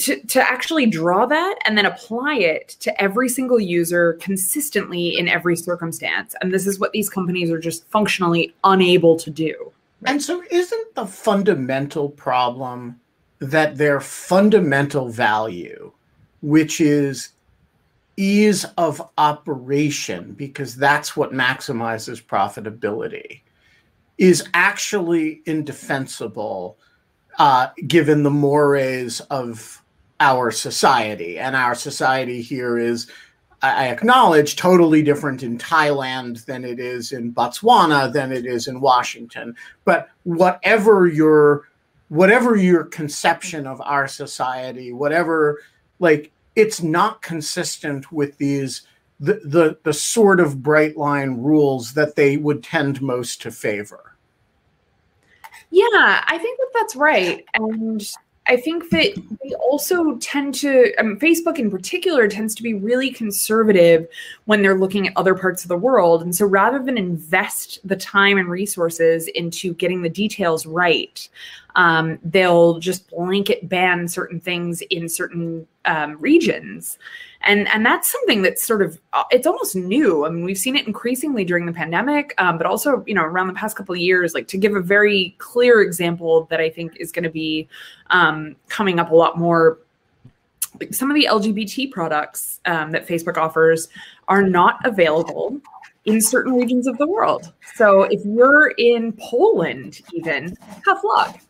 [0.00, 5.28] to, to actually draw that and then apply it to every single user consistently in
[5.28, 6.34] every circumstance.
[6.42, 9.72] And this is what these companies are just functionally unable to do.
[10.04, 13.00] And so, isn't the fundamental problem
[13.38, 15.90] that their fundamental value,
[16.42, 17.30] which is
[18.18, 23.40] ease of operation, because that's what maximizes profitability,
[24.18, 26.76] is actually indefensible
[27.38, 29.82] uh, given the mores of
[30.20, 31.38] our society?
[31.38, 33.10] And our society here is
[33.60, 38.80] I acknowledge totally different in Thailand than it is in Botswana than it is in
[38.80, 39.56] Washington.
[39.84, 41.68] But whatever your
[42.08, 45.60] whatever your conception of our society, whatever
[45.98, 48.82] like it's not consistent with these
[49.18, 54.07] the the, the sort of bright line rules that they would tend most to favor.
[55.70, 57.44] Yeah, I think that that's right.
[57.54, 58.02] And
[58.46, 63.10] I think that they also tend to, mean, Facebook in particular tends to be really
[63.10, 64.08] conservative
[64.46, 66.22] when they're looking at other parts of the world.
[66.22, 71.28] And so rather than invest the time and resources into getting the details right,
[71.76, 76.96] um, they'll just blanket ban certain things in certain um, regions.
[77.42, 80.26] And, and that's something that's sort of uh, it's almost new.
[80.26, 83.46] I mean, we've seen it increasingly during the pandemic, um, but also you know around
[83.46, 84.34] the past couple of years.
[84.34, 87.68] Like to give a very clear example that I think is going to be
[88.10, 89.78] um, coming up a lot more.
[90.90, 93.88] Some of the LGBT products um, that Facebook offers
[94.26, 95.60] are not available
[96.08, 97.52] in certain regions of the world.
[97.74, 101.40] So if you're in Poland, even tough luck.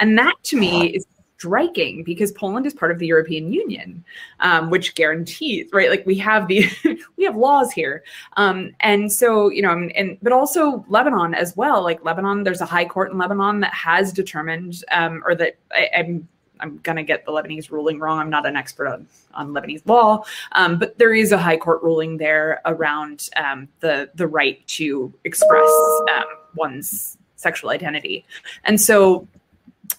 [0.00, 1.06] And that to me is
[1.38, 4.04] striking because Poland is part of the European Union,
[4.40, 5.88] um, which guarantees, right?
[5.88, 6.68] Like we have the
[7.16, 8.02] we have laws here,
[8.36, 11.82] um, and so you know, and, but also Lebanon as well.
[11.82, 15.88] Like Lebanon, there's a high court in Lebanon that has determined, um, or that I,
[15.96, 16.28] I'm
[16.60, 18.18] I'm gonna get the Lebanese ruling wrong.
[18.18, 21.84] I'm not an expert on on Lebanese law, um, but there is a high court
[21.84, 25.70] ruling there around um, the the right to express
[26.16, 26.24] um,
[26.56, 28.24] one's sexual identity,
[28.64, 29.28] and so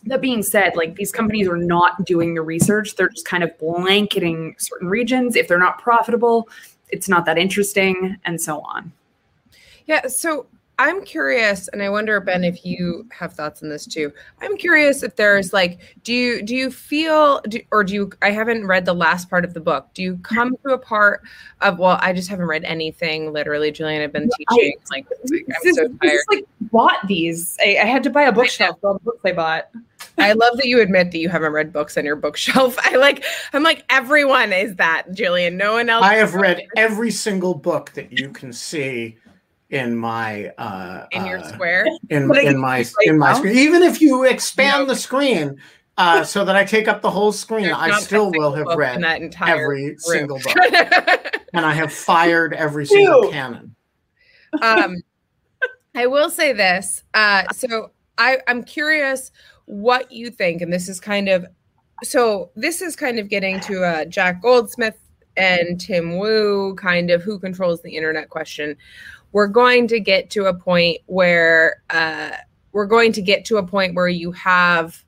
[0.03, 2.95] that being said, like these companies are not doing the research.
[2.95, 5.35] They're just kind of blanketing certain regions.
[5.35, 6.49] If they're not profitable,
[6.89, 8.91] it's not that interesting, and so on.
[9.85, 10.45] Yeah, so
[10.79, 14.13] I'm curious, and I wonder, Ben, if you have thoughts on this too.
[14.41, 18.11] I'm curious if there's like, do you do you feel, do, or do you?
[18.21, 19.89] I haven't read the last part of the book.
[19.93, 21.21] Do you come to a part
[21.59, 21.79] of?
[21.79, 23.33] Well, I just haven't read anything.
[23.33, 24.77] Literally, Jillian, I've been I- teaching.
[24.89, 25.33] like, I'm
[25.65, 26.13] is- so this tired.
[26.15, 27.57] is like bought these.
[27.59, 29.69] I, I had to buy a bookshelf for all the books I bought.
[30.17, 32.77] I love that you admit that you haven't read books on your bookshelf.
[32.83, 33.25] I like.
[33.51, 35.55] I'm like everyone is that, Jillian.
[35.55, 36.05] No one else.
[36.05, 39.17] I have read every single book that you can see
[39.69, 41.85] in my uh, in your uh, square.
[42.09, 43.37] in, in my right in my now.
[43.37, 43.57] screen.
[43.57, 44.93] Even if you expand No.
[44.93, 45.57] the screen
[45.97, 49.01] uh, so that I take up the whole screen, There's I still will have read
[49.03, 49.99] that entire every room.
[49.99, 50.55] single book,
[51.53, 53.75] and I have fired every single canon.
[54.61, 54.95] um,
[55.95, 57.03] I will say this.
[57.13, 59.31] Uh, so I, I'm curious
[59.65, 61.45] what you think, and this is kind of
[62.03, 64.97] so this is kind of getting to uh, Jack Goldsmith
[65.39, 68.75] and Tim Wu kind of who controls the internet question.
[69.31, 72.31] We're going to get to a point where uh,
[72.73, 75.03] we're going to get to a point where you have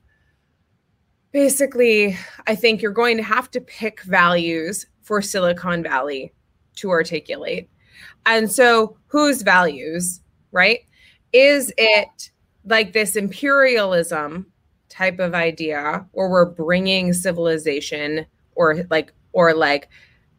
[1.32, 2.16] basically,
[2.46, 6.32] I think you're going to have to pick values for Silicon Valley
[6.76, 7.68] to articulate.
[8.24, 10.80] And so, whose values, right?
[11.32, 12.30] Is it
[12.64, 14.46] like this imperialism
[14.88, 19.88] type of idea where we're bringing civilization or like, or like,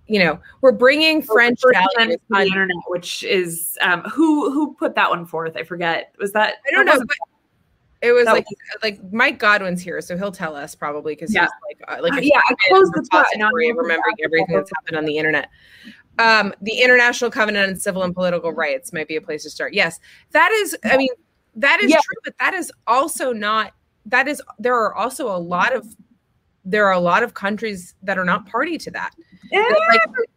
[0.08, 4.96] you know, we're bringing French values to the internet, which is um, who who put
[4.96, 5.56] that one forth?
[5.56, 6.14] I forget.
[6.20, 7.18] Was that I don't know, but
[8.02, 8.46] it was that like,
[8.84, 11.44] like Mike Godwin's here, so he'll tell us probably because Yeah.
[11.44, 14.72] he's like, uh, like Uh, yeah, I closed the repository I'm of remembering everything that's
[14.76, 15.50] happened on the internet.
[16.20, 19.74] Um, the International Covenant on Civil and Political Rights might be a place to start.
[19.74, 20.78] Yes, that is.
[20.84, 21.10] I mean,
[21.56, 21.98] that is Yeah.
[22.04, 23.72] true, but that is also not.
[24.06, 24.42] That is.
[24.60, 25.88] There are also a lot of.
[26.66, 29.12] There are a lot of countries that are not party to that.
[29.52, 29.74] Eh,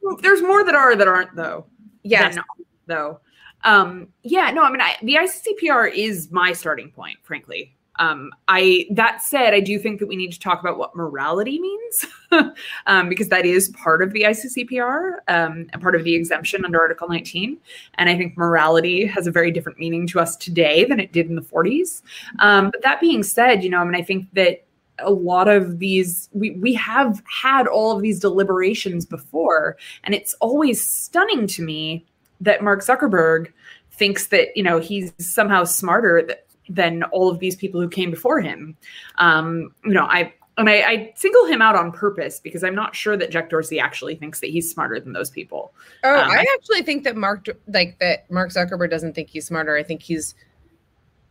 [0.03, 1.67] Like, there's more that are that aren't though.
[2.03, 2.45] yes, than
[2.87, 3.21] though.
[3.65, 7.73] Um, yeah, no, I mean, I, the ICCPR is my starting point, frankly.
[7.99, 11.59] Um, I that said, I do think that we need to talk about what morality
[11.59, 12.05] means,
[12.87, 16.79] um, because that is part of the ICCPR um, and part of the exemption under
[16.79, 17.57] Article 19.
[17.95, 21.29] And I think morality has a very different meaning to us today than it did
[21.31, 22.03] in the 40s.
[22.39, 24.66] Um, but that being said, you know, I mean, I think that
[24.99, 30.35] a lot of these we we have had all of these deliberations before and it's
[30.35, 32.05] always stunning to me
[32.41, 33.53] that Mark Zuckerberg
[33.93, 38.11] thinks that you know he's somehow smarter th- than all of these people who came
[38.11, 38.77] before him
[39.19, 42.97] um you know i and I, I, single him out on purpose because I'm not
[42.97, 45.73] sure that Jack Dorsey actually thinks that he's smarter than those people.
[46.03, 49.77] Oh, um, I actually think that Mark, like that, Mark Zuckerberg doesn't think he's smarter.
[49.77, 50.35] I think he's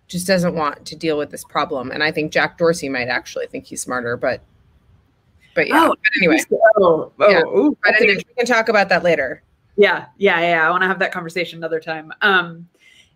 [0.07, 1.91] just doesn't want to deal with this problem.
[1.91, 4.41] And I think Jack Dorsey might actually think he's smarter, but
[5.55, 5.85] but yeah.
[5.85, 6.39] Oh, but anyway.
[6.77, 7.41] Oh, oh, yeah.
[7.41, 9.41] Ooh, but we can talk about that later.
[9.77, 10.67] Yeah, yeah, yeah.
[10.67, 12.13] I want to have that conversation another time.
[12.21, 12.67] Um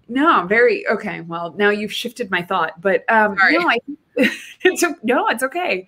[0.07, 1.21] no, very okay.
[1.21, 3.57] Well, now you've shifted my thought, but um Sorry.
[3.57, 3.77] no, I
[4.63, 5.87] it's no, it's okay.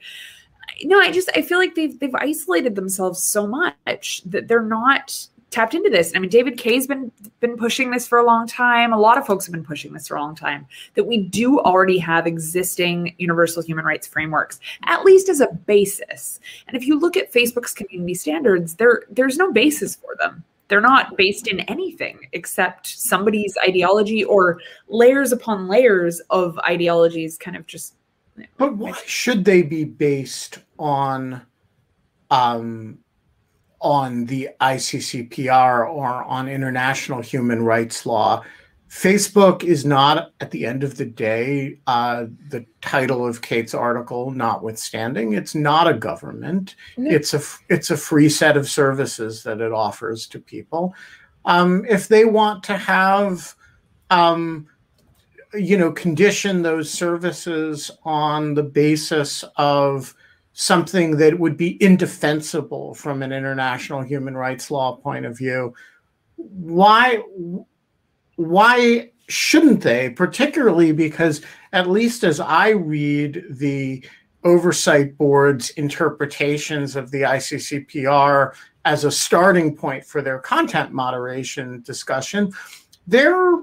[0.83, 5.27] No, I just I feel like they've they've isolated themselves so much that they're not
[5.51, 6.13] tapped into this.
[6.15, 7.11] I mean, David Kaye's been
[7.41, 8.93] been pushing this for a long time.
[8.93, 10.65] A lot of folks have been pushing this for a long time.
[10.95, 16.39] That we do already have existing universal human rights frameworks, at least as a basis.
[16.67, 20.43] And if you look at Facebook's community standards, there there's no basis for them.
[20.69, 27.57] They're not based in anything except somebody's ideology or layers upon layers of ideologies, kind
[27.57, 27.95] of just.
[28.57, 31.41] But why should they be based on?
[32.29, 32.99] Um,
[33.81, 38.43] on the ICCPR or on international human rights law.
[38.89, 44.31] Facebook is not, at the end of the day, uh, the title of Kate's article
[44.31, 45.33] notwithstanding.
[45.33, 46.75] It's not a government.
[46.97, 47.09] No.
[47.09, 50.93] It's a it's a free set of services that it offers to people.
[51.45, 53.55] Um, if they want to have,
[54.09, 54.67] um,
[55.53, 60.13] you know, condition those services on the basis of
[60.61, 65.73] something that would be indefensible from an international human rights law point of view
[66.35, 67.19] why
[68.35, 70.09] why shouldn't they?
[70.09, 71.41] Particularly because
[71.73, 74.05] at least as i read the
[74.43, 78.53] oversight board's interpretations of the ICCPR
[78.85, 82.51] as a starting point for their content moderation discussion
[83.07, 83.53] they're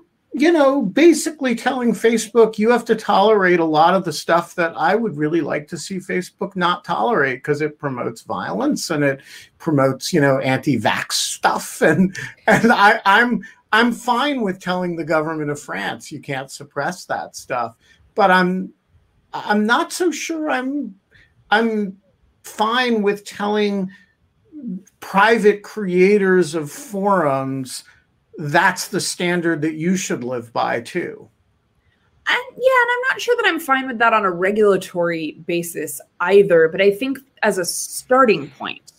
[0.40, 4.72] you know, basically telling Facebook you have to tolerate a lot of the stuff that
[4.77, 9.20] I would really like to see Facebook not tolerate because it promotes violence and it
[9.59, 11.83] promotes, you know, anti-vax stuff.
[11.83, 17.05] And and I, I'm I'm fine with telling the government of France you can't suppress
[17.07, 17.77] that stuff.
[18.14, 18.72] But I'm
[19.33, 20.94] I'm not so sure I'm
[21.51, 21.98] I'm
[22.42, 23.90] fine with telling
[25.01, 27.85] private creators of forums
[28.38, 31.29] that's the standard that you should live by too.
[32.29, 36.01] And yeah, and I'm not sure that I'm fine with that on a regulatory basis
[36.20, 36.68] either.
[36.68, 38.92] But I think as a starting point,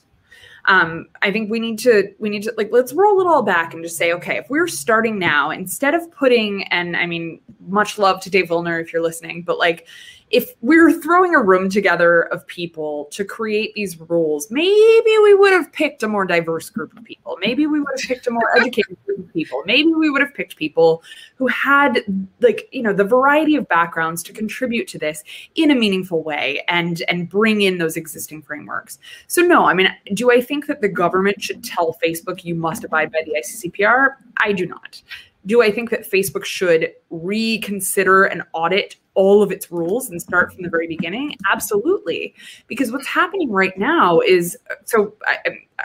[0.65, 3.73] um, I think we need to we need to like let's roll it all back
[3.73, 7.97] and just say, okay, if we're starting now, instead of putting and I mean, much
[7.97, 9.87] love to Dave Willner if you're listening, but like
[10.31, 15.33] if we were throwing a room together of people to create these rules, maybe we
[15.33, 17.37] would have picked a more diverse group of people.
[17.41, 19.63] Maybe we would have picked a more educated group of people.
[19.65, 21.01] Maybe we would have picked people
[21.35, 22.03] who had
[22.41, 25.23] like, you know, the variety of backgrounds to contribute to this
[25.55, 28.99] in a meaningful way and and bring in those existing frameworks.
[29.27, 32.83] So no, I mean, do I think that the government should tell Facebook you must
[32.83, 34.15] abide by the ICCPR?
[34.43, 35.01] I do not.
[35.45, 40.53] Do I think that Facebook should reconsider and audit all of its rules and start
[40.53, 41.35] from the very beginning?
[41.51, 42.33] Absolutely.
[42.67, 45.37] Because what's happening right now is so I,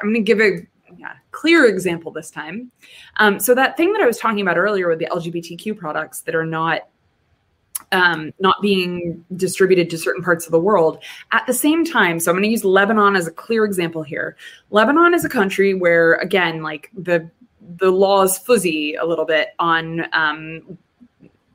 [0.03, 2.71] am going to give a yeah, clear example this time.
[3.17, 6.35] Um, so that thing that I was talking about earlier with the LGBTQ products that
[6.35, 6.83] are not
[7.93, 11.03] um, not being distributed to certain parts of the world.
[11.33, 14.37] At the same time, so I'm going to use Lebanon as a clear example here.
[14.71, 17.29] Lebanon is a country where, again, like the
[17.77, 20.79] the law is fuzzy a little bit on um,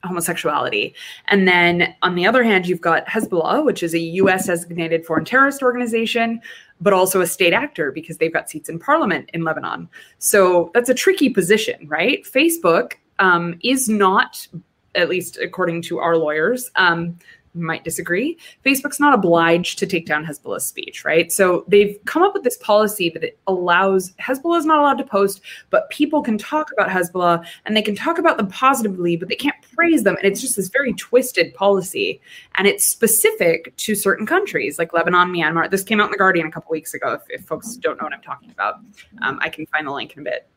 [0.04, 0.94] homosexuality.
[1.28, 5.26] And then on the other hand, you've got Hezbollah, which is a US designated foreign
[5.26, 6.42] terrorist organization,
[6.80, 9.90] but also a state actor because they've got seats in parliament in Lebanon.
[10.18, 12.24] So that's a tricky position, right?
[12.24, 14.48] Facebook um, is not,
[14.96, 17.18] at least according to our lawyers, um,
[17.54, 18.38] might disagree.
[18.66, 21.32] Facebook's not obliged to take down Hezbollah's speech, right?
[21.32, 25.04] So they've come up with this policy that it allows Hezbollah is not allowed to
[25.04, 29.30] post, but people can talk about Hezbollah and they can talk about them positively, but
[29.30, 30.16] they can't praise them.
[30.18, 32.22] And it's just this very twisted policy.
[32.56, 35.70] And it's specific to certain countries like Lebanon, Myanmar.
[35.70, 37.14] This came out in The Guardian a couple weeks ago.
[37.14, 38.76] If, if folks don't know what I'm talking about,
[39.22, 40.48] um, I can find the link in a bit.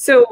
[0.00, 0.24] So,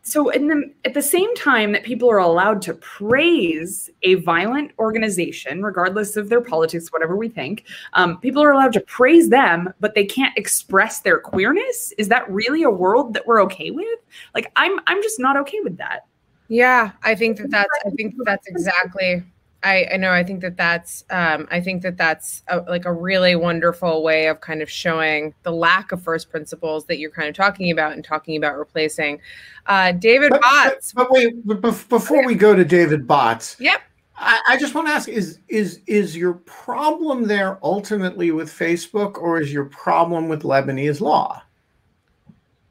[0.00, 4.70] so in the, at the same time that people are allowed to praise a violent
[4.78, 9.74] organization, regardless of their politics, whatever we think, um, people are allowed to praise them,
[9.78, 11.92] but they can't express their queerness.
[11.98, 13.98] Is that really a world that we're okay with?
[14.34, 16.06] Like, I'm I'm just not okay with that.
[16.48, 19.22] Yeah, I think that that's I think that's exactly
[19.64, 20.12] I, I know.
[20.12, 21.04] I think that that's.
[21.08, 25.34] Um, I think that that's a, like a really wonderful way of kind of showing
[25.42, 29.20] the lack of first principles that you're kind of talking about and talking about replacing.
[29.66, 30.92] Uh, David but, Botts.
[30.92, 33.80] But, but wait, but before we go to David Botts, yep.
[34.16, 39.16] I, I just want to ask: is is is your problem there ultimately with Facebook,
[39.16, 41.42] or is your problem with Lebanese law?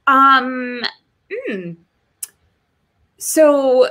[0.05, 0.83] Um.
[1.49, 1.75] Mm.
[3.17, 3.89] So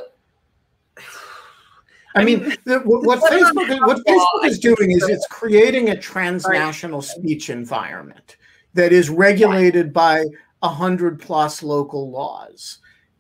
[2.14, 7.02] I mean, the, what, Facebook is, what Facebook is doing is it's creating a transnational
[7.02, 8.36] speech environment
[8.74, 10.24] that is regulated by
[10.62, 12.78] a hundred plus local laws.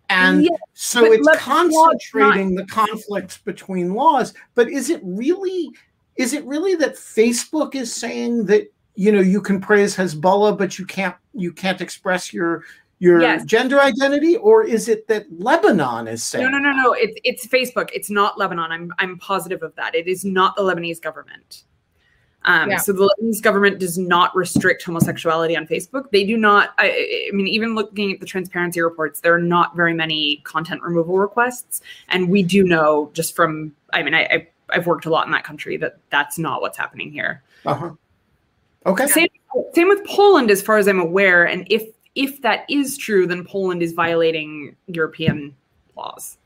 [0.08, 4.34] And yes, so it's concentrating the conflicts between laws.
[4.54, 5.70] But is it really
[6.16, 10.78] is it really that Facebook is saying that you know you can praise Hezbollah, but
[10.78, 12.64] you can't you can't express your
[13.02, 13.44] your yes.
[13.44, 16.48] gender identity, or is it that Lebanon is saying?
[16.48, 16.92] No, no, no, no.
[16.92, 17.90] It's it's Facebook.
[17.92, 18.70] It's not Lebanon.
[18.70, 19.96] I'm I'm positive of that.
[19.96, 21.64] It is not the Lebanese government.
[22.44, 22.76] Um, yeah.
[22.76, 26.12] So the Lebanese government does not restrict homosexuality on Facebook.
[26.12, 26.74] They do not.
[26.78, 30.80] I, I, mean, even looking at the transparency reports, there are not very many content
[30.80, 33.74] removal requests, and we do know just from.
[33.92, 36.78] I mean, I, I have worked a lot in that country that that's not what's
[36.78, 37.42] happening here.
[37.66, 37.90] Uh huh.
[38.86, 39.08] Okay.
[39.08, 39.28] Same,
[39.74, 41.82] same with Poland, as far as I'm aware, and if
[42.14, 45.54] if that is true, then Poland is violating European
[45.96, 46.38] laws.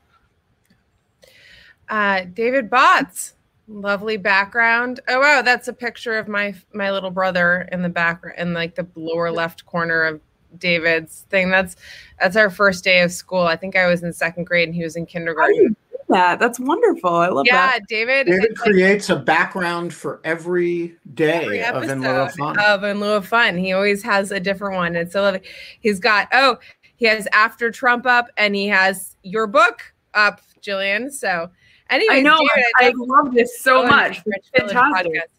[1.89, 3.33] Uh, David Botts,
[3.67, 4.99] lovely background.
[5.07, 8.75] Oh wow, that's a picture of my my little brother in the background, in like
[8.75, 10.21] the lower left corner of
[10.57, 11.49] David's thing.
[11.49, 11.75] That's
[12.19, 13.41] that's our first day of school.
[13.41, 15.75] I think I was in second grade and he was in kindergarten
[16.09, 16.39] that.
[16.39, 17.13] That's wonderful.
[17.13, 17.81] I love yeah, that.
[17.89, 18.27] Yeah, David.
[18.27, 22.59] David creates like, a background for every day every of In Lieu of Fun.
[22.59, 23.57] Of In Lieu of Fun.
[23.57, 24.95] He always has a different one.
[24.95, 25.41] It's so lovely.
[25.79, 26.57] He's got, oh,
[26.95, 31.11] he has After Trump up and he has your book up, Jillian.
[31.11, 31.49] So,
[31.89, 32.37] anyway, I know.
[32.37, 34.21] David, I, I love this so much.
[34.55, 34.77] Fantastic.
[34.77, 35.36] Podcast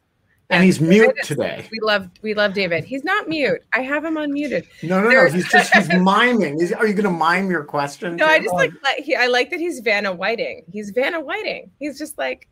[0.50, 1.68] and he's mute today.
[1.70, 2.84] We love we love David.
[2.84, 3.60] He's not mute.
[3.72, 4.66] I have him unmuted.
[4.82, 5.28] No, no, no.
[5.28, 6.60] He's just he's miming.
[6.60, 8.16] Is, are you going to mime your question?
[8.16, 10.64] No, I just like he, I like that he's Vanna Whiting.
[10.72, 11.70] He's Vanna Whiting.
[11.78, 12.48] He's just like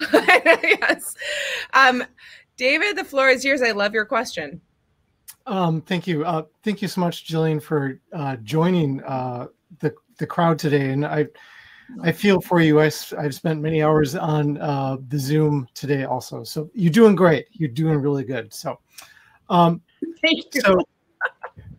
[0.12, 1.14] yes.
[1.72, 2.04] Um,
[2.56, 3.62] David, the floor is yours.
[3.62, 4.60] I love your question.
[5.46, 6.24] Um, thank you.
[6.24, 9.46] Uh, thank you so much, Jillian, for uh, joining uh,
[9.78, 10.90] the the crowd today.
[10.90, 11.26] And I
[12.02, 12.80] I feel for you.
[12.80, 16.44] I, have spent many hours on uh, the Zoom today also.
[16.44, 17.46] So you're doing great.
[17.52, 18.52] You're doing really good.
[18.52, 18.78] So,
[19.48, 19.80] um,
[20.22, 20.60] thank you.
[20.60, 20.78] So,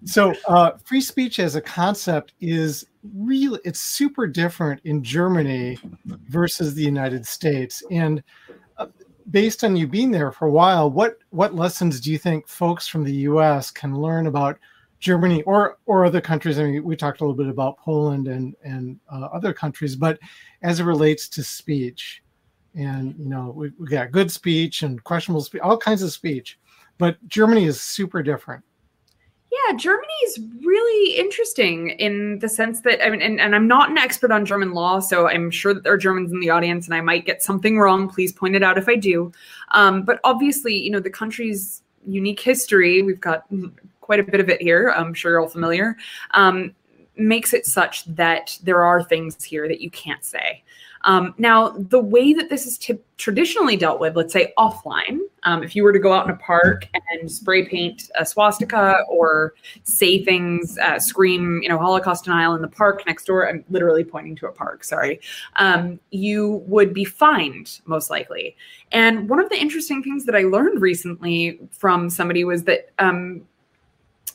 [0.05, 6.73] so uh, free speech as a concept is really it's super different in Germany versus
[6.73, 7.83] the United States.
[7.91, 8.23] And
[8.77, 8.87] uh,
[9.31, 12.87] based on you being there for a while, what what lessons do you think folks
[12.87, 13.71] from the U.S.
[13.71, 14.57] can learn about
[14.99, 16.59] Germany or or other countries.
[16.59, 20.19] I mean, we talked a little bit about Poland and and uh, other countries, but
[20.61, 22.23] as it relates to speech,
[22.75, 26.59] and you know, we, we got good speech and questionable speech, all kinds of speech,
[26.97, 28.63] but Germany is super different.
[29.49, 33.89] Yeah, Germany is really interesting in the sense that I mean, and, and I'm not
[33.89, 36.85] an expert on German law, so I'm sure that there are Germans in the audience,
[36.85, 38.09] and I might get something wrong.
[38.09, 39.31] Please point it out if I do.
[39.71, 43.01] Um, but obviously, you know, the country's unique history.
[43.01, 43.45] We've got
[44.07, 44.91] quite a bit of it here.
[44.95, 45.97] I'm sure you're all familiar.
[46.31, 46.73] Um,
[47.17, 50.63] makes it such that there are things here that you can't say.
[51.03, 55.63] Um, now, the way that this is t- traditionally dealt with, let's say offline, um,
[55.63, 59.53] if you were to go out in a park and spray paint a swastika or
[59.83, 64.03] say things, uh, scream, you know, Holocaust denial in the park next door, I'm literally
[64.03, 65.21] pointing to a park, sorry,
[65.55, 68.55] um, you would be fined most likely.
[68.91, 73.43] And one of the interesting things that I learned recently from somebody was that um,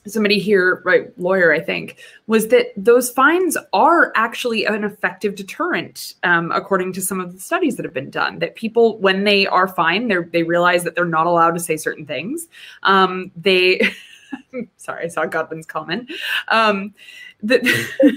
[0.07, 6.15] somebody here, right, lawyer, I think, was that those fines are actually an effective deterrent,
[6.25, 8.39] um, according to some of the studies that have been done.
[8.41, 11.77] That people, when they are fined, they they realize that they're not allowed to say
[11.77, 12.49] certain things.
[12.83, 13.81] Um, they,
[14.77, 16.11] sorry, I saw Godwin's comment.
[16.49, 16.95] Um,
[17.43, 17.63] that.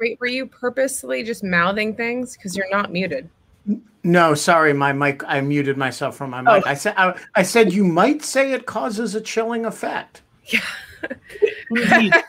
[0.00, 3.28] Wait, were you purposely just mouthing things because you're not muted?
[4.02, 5.22] No, sorry, my mic.
[5.26, 6.64] I muted myself from my mic.
[6.66, 6.68] Oh.
[6.68, 10.22] I said I, I said you might say it causes a chilling effect.
[10.46, 10.60] Yeah.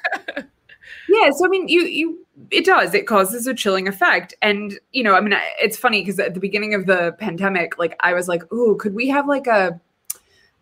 [1.10, 1.30] yeah.
[1.32, 2.94] So I mean, you you it does.
[2.94, 6.40] It causes a chilling effect, and you know, I mean, it's funny because at the
[6.40, 9.80] beginning of the pandemic, like I was like, "Ooh, could we have like a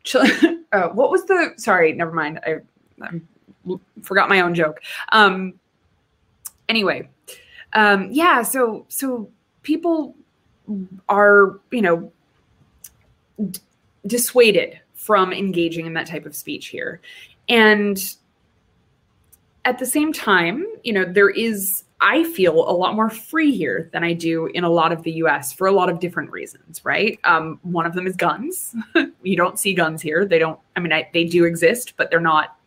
[0.04, 0.26] chill?"
[0.72, 1.54] uh, what was the?
[1.58, 2.40] Sorry, never mind.
[2.46, 2.58] I,
[3.02, 3.28] I'm
[4.02, 4.82] forgot my own joke.
[5.12, 5.54] Um,
[6.70, 7.10] anyway,
[7.74, 8.44] um, yeah.
[8.44, 9.30] So so
[9.62, 10.16] people
[11.10, 12.12] are you know
[13.50, 13.60] d-
[14.06, 17.02] dissuaded from engaging in that type of speech here,
[17.50, 18.16] and
[19.66, 23.90] at the same time, you know, there is I feel a lot more free here
[23.94, 26.84] than I do in a lot of the US for a lot of different reasons,
[26.84, 27.18] right?
[27.24, 28.76] Um, one of them is guns.
[29.24, 30.26] you don't see guns here.
[30.26, 32.58] They don't, I mean, I, they do exist, but they're not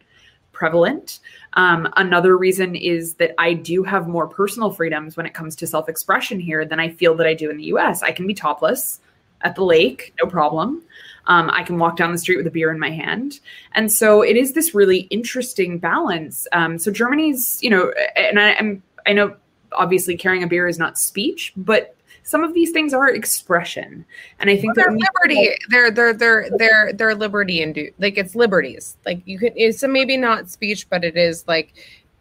[0.53, 1.21] prevalent.
[1.53, 5.67] Um, another reason is that I do have more personal freedoms when it comes to
[5.67, 8.03] self expression here than I feel that I do in the US.
[8.03, 9.01] I can be topless
[9.47, 10.83] at the lake, no problem.
[11.29, 13.41] Um, I can walk down the street with a beer in my hand.
[13.73, 16.47] And so it is this really interesting balance.
[16.53, 19.37] Um, so Germany's, you know, and I, am I know
[19.73, 24.05] obviously carrying a beer is not speech, but some of these things are expression,
[24.41, 25.51] and I think well, they're liberty.
[25.69, 28.97] They're they're they're they're they're liberty and do like it's liberties.
[29.07, 31.75] Like you can it's a maybe not speech, but it is like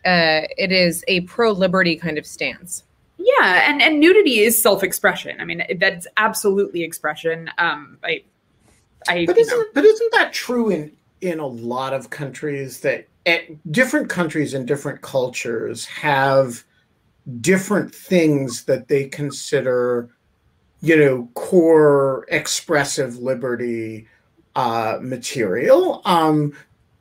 [0.05, 2.83] uh, it is a pro liberty kind of stance.
[3.17, 5.39] Yeah, and and nudity is self expression.
[5.39, 7.49] I mean, that's absolutely expression.
[7.57, 8.23] Um, I,
[9.07, 9.65] I, but isn't know.
[9.73, 10.91] but isn't that true in
[11.21, 13.07] in a lot of countries that
[13.71, 16.63] different countries and different cultures have
[17.41, 20.09] different things that they consider
[20.81, 24.07] you know core expressive liberty
[24.55, 26.53] uh, material um,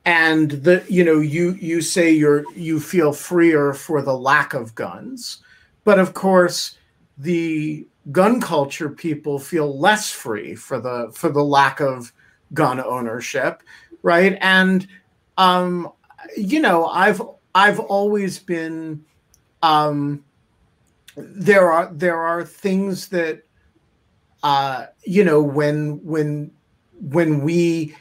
[0.05, 4.73] and the you know you you say you're you feel freer for the lack of
[4.75, 5.41] guns
[5.85, 6.77] but of course
[7.17, 12.11] the gun culture people feel less free for the for the lack of
[12.53, 13.63] gun ownership
[14.05, 14.37] right?
[14.41, 14.87] And
[15.37, 15.91] um
[16.37, 17.21] you know i've
[17.53, 19.03] i've always been
[19.61, 20.23] um
[21.17, 23.43] there are there are things that
[24.43, 26.51] uh, you know when when
[26.99, 27.95] when we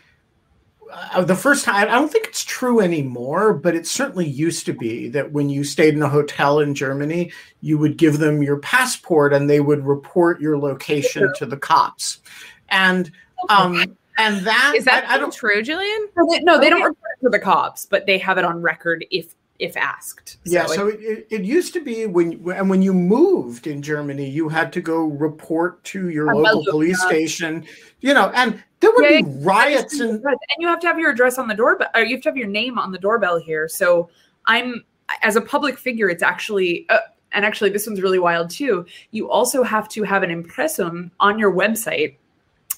[0.93, 4.73] uh, the first time i don't think it's true anymore but it certainly used to
[4.73, 7.31] be that when you stayed in a hotel in germany
[7.61, 12.21] you would give them your passport and they would report your location to the cops.
[12.69, 13.11] And
[13.49, 16.83] um and that is that I, I don't true Jillian no they, no, they don't
[16.83, 20.39] report to the cops but they have it on record if if asked.
[20.45, 23.83] So yeah, so it, it, it, used to be when and when you moved in
[23.83, 27.65] Germany, you had to go report to your local police station,
[28.01, 31.11] you know, and there would yeah, be riots and and you have to have your
[31.11, 31.89] address on the doorbell.
[31.95, 33.69] Or you have to have your name on the doorbell here.
[33.69, 34.11] So
[34.47, 34.85] I'm
[35.23, 36.87] as a public figure, it's actually.
[36.89, 36.99] Uh,
[37.33, 38.87] and actually, this one's really wild too.
[39.11, 42.15] You also have to have an impressum on your website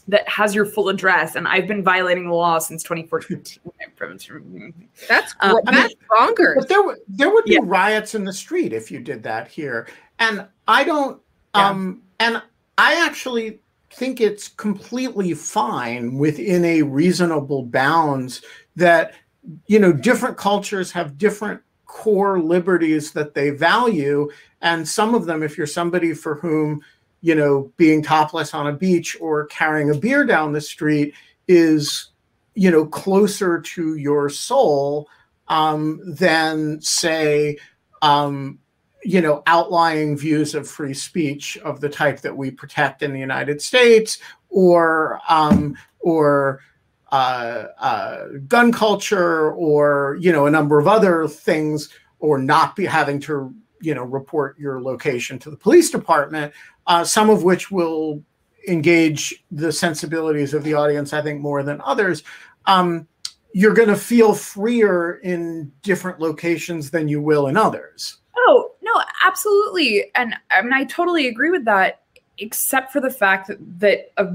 [0.08, 3.42] that has your full address, and I've been violating the law since 2014.
[5.08, 6.56] that's um, that's bonkers.
[6.56, 7.60] But there would there would be yeah.
[7.62, 9.88] riots in the street if you did that here,
[10.18, 11.20] and I don't.
[11.54, 11.68] Yeah.
[11.68, 12.42] Um, and
[12.78, 18.42] I actually think it's completely fine within a reasonable bounds
[18.76, 19.14] that
[19.66, 24.28] you know different cultures have different core liberties that they value
[24.60, 26.82] and some of them if you're somebody for whom
[27.26, 31.12] you know, being topless on a beach or carrying a beer down the street
[31.48, 32.12] is,
[32.54, 35.08] you know, closer to your soul
[35.48, 37.58] um, than, say,
[38.00, 38.60] um,
[39.02, 43.18] you know, outlying views of free speech of the type that we protect in the
[43.18, 44.18] United States,
[44.48, 46.60] or um, or
[47.10, 51.88] uh, uh, gun culture, or you know, a number of other things,
[52.20, 56.52] or not be having to you know report your location to the police department
[56.86, 58.22] uh, some of which will
[58.68, 62.22] engage the sensibilities of the audience, I think, more than others.
[62.66, 63.06] Um,
[63.52, 68.18] you're going to feel freer in different locations than you will in others.
[68.36, 68.92] Oh, no,
[69.24, 70.10] absolutely.
[70.14, 72.02] And I mean, I totally agree with that,
[72.38, 74.26] except for the fact that, that a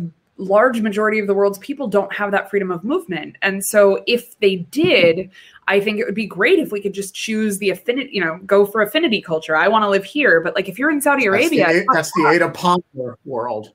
[0.41, 3.35] large majority of the world's people don't have that freedom of movement.
[3.41, 5.29] And so if they did,
[5.67, 8.39] I think it would be great if we could just choose the affinity, you know,
[8.45, 9.55] go for affinity culture.
[9.55, 12.11] I want to live here, but like if you're in Saudi Arabia, that's the, that's
[12.13, 13.71] the Ada Palmer world.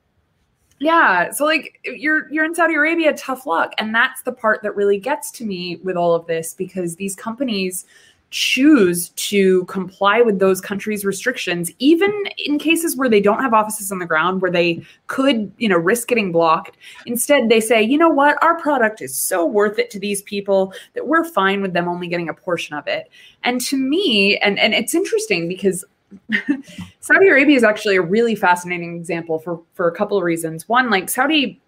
[0.79, 4.77] Yeah, so like you're you're in Saudi Arabia, tough luck, and that's the part that
[4.77, 7.87] really gets to me with all of this because these companies
[8.31, 12.13] choose to comply with those countries' restrictions, even
[12.45, 15.77] in cases where they don't have offices on the ground, where they could, you know,
[15.77, 16.77] risk getting blocked.
[17.07, 20.73] Instead, they say, you know what, our product is so worth it to these people
[20.95, 23.09] that we're fine with them only getting a portion of it.
[23.45, 25.85] And to me, and, and it's interesting because
[27.01, 30.69] Saudi Arabia is actually a really fascinating example for, for a couple of reasons.
[30.69, 31.61] One, like Saudi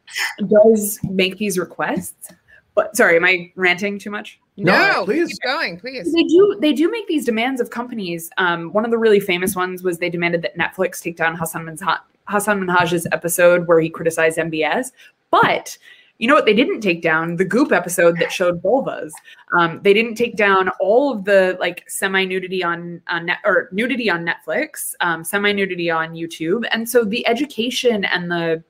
[0.46, 2.32] does make these requests.
[2.74, 4.40] But sorry, am I ranting too much?
[4.64, 6.12] No, please keep going, please.
[6.12, 8.30] They do they do make these demands of companies.
[8.38, 11.64] Um, one of the really famous ones was they demanded that Netflix take down Hasan
[11.64, 11.98] Minhaj,
[12.28, 14.92] Hasan Minhaj's episode where he criticized MBS.
[15.30, 15.78] But
[16.18, 19.12] you know what they didn't take down the goop episode that showed vulvas
[19.56, 23.68] um, they didn't take down all of the like semi nudity on on net or
[23.72, 28.62] nudity on netflix um, semi nudity on youtube and so the education and the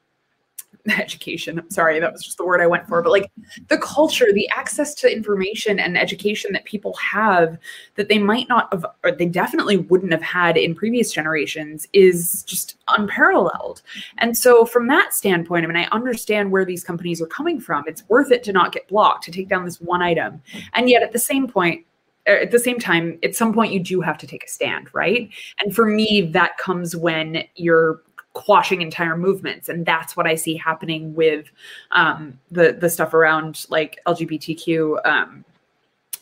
[0.98, 1.58] education.
[1.58, 3.30] I'm sorry that was just the word i went for but like
[3.68, 7.58] the culture the access to information and education that people have
[7.96, 12.42] that they might not have or they definitely wouldn't have had in previous generations is
[12.44, 13.82] just unparalleled.
[14.18, 17.84] And so from that standpoint i mean i understand where these companies are coming from.
[17.86, 20.40] It's worth it to not get blocked to take down this one item.
[20.74, 21.84] And yet at the same point
[22.28, 24.88] er, at the same time, at some point, you do have to take a stand,
[24.92, 25.30] right?
[25.60, 28.02] And for me, that comes when you're
[28.38, 31.50] quashing entire movements and that's what i see happening with
[31.90, 35.44] um, the the stuff around like lgbtq um,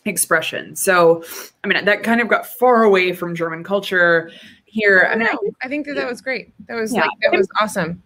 [0.05, 1.23] expression so
[1.63, 4.31] i mean that kind of got far away from german culture
[4.65, 7.01] here i mean no, I, think that that was great that was Yeah.
[7.01, 8.01] like that was awesome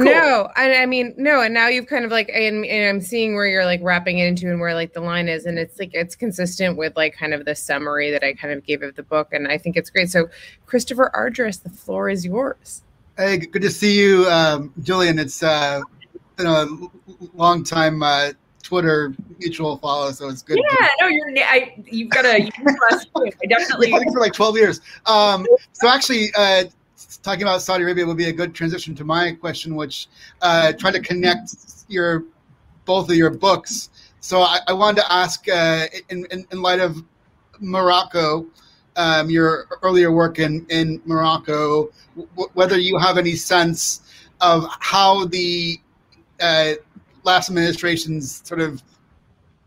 [0.00, 0.04] cool.
[0.04, 3.34] No, I, I mean no, and now you've kind of like, and, and I'm seeing
[3.34, 5.90] where you're like wrapping it into and where like the line is, and it's like
[5.94, 9.02] it's consistent with like kind of the summary that I kind of gave of the
[9.02, 10.10] book, and I think it's great.
[10.10, 10.28] So,
[10.66, 12.82] Christopher Ardress, the floor is yours.
[13.20, 15.18] Hey, good to see you, um, Julian.
[15.18, 15.82] It's uh,
[16.36, 16.66] been a
[17.34, 18.30] long time uh,
[18.62, 20.56] Twitter mutual follow, so it's good.
[20.56, 21.30] to- yeah no you're.
[21.36, 24.80] I, you've got a i definitely I for like 12 years.
[25.04, 26.64] Um, so actually, uh,
[27.22, 30.08] talking about Saudi Arabia would be a good transition to my question, which
[30.40, 31.54] uh, try to connect
[31.88, 32.24] your
[32.86, 33.90] both of your books.
[34.20, 37.04] So I, I wanted to ask, uh, in, in, in light of
[37.58, 38.46] Morocco,
[39.00, 44.02] um, your earlier work in, in Morocco, w- whether you have any sense
[44.42, 45.80] of how the
[46.40, 46.72] uh,
[47.24, 48.82] last administration's sort of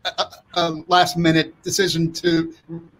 [0.06, 2.54] uh, uh, last minute decision to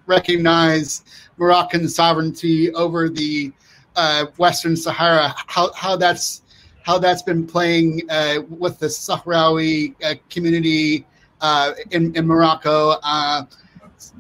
[0.08, 1.04] recognize
[1.38, 3.54] Moroccan sovereignty over the
[3.96, 6.42] uh, Western Sahara, how, how that's
[6.82, 11.06] how that's been playing uh, with the Sahrawi uh, community
[11.42, 12.98] uh, in, in Morocco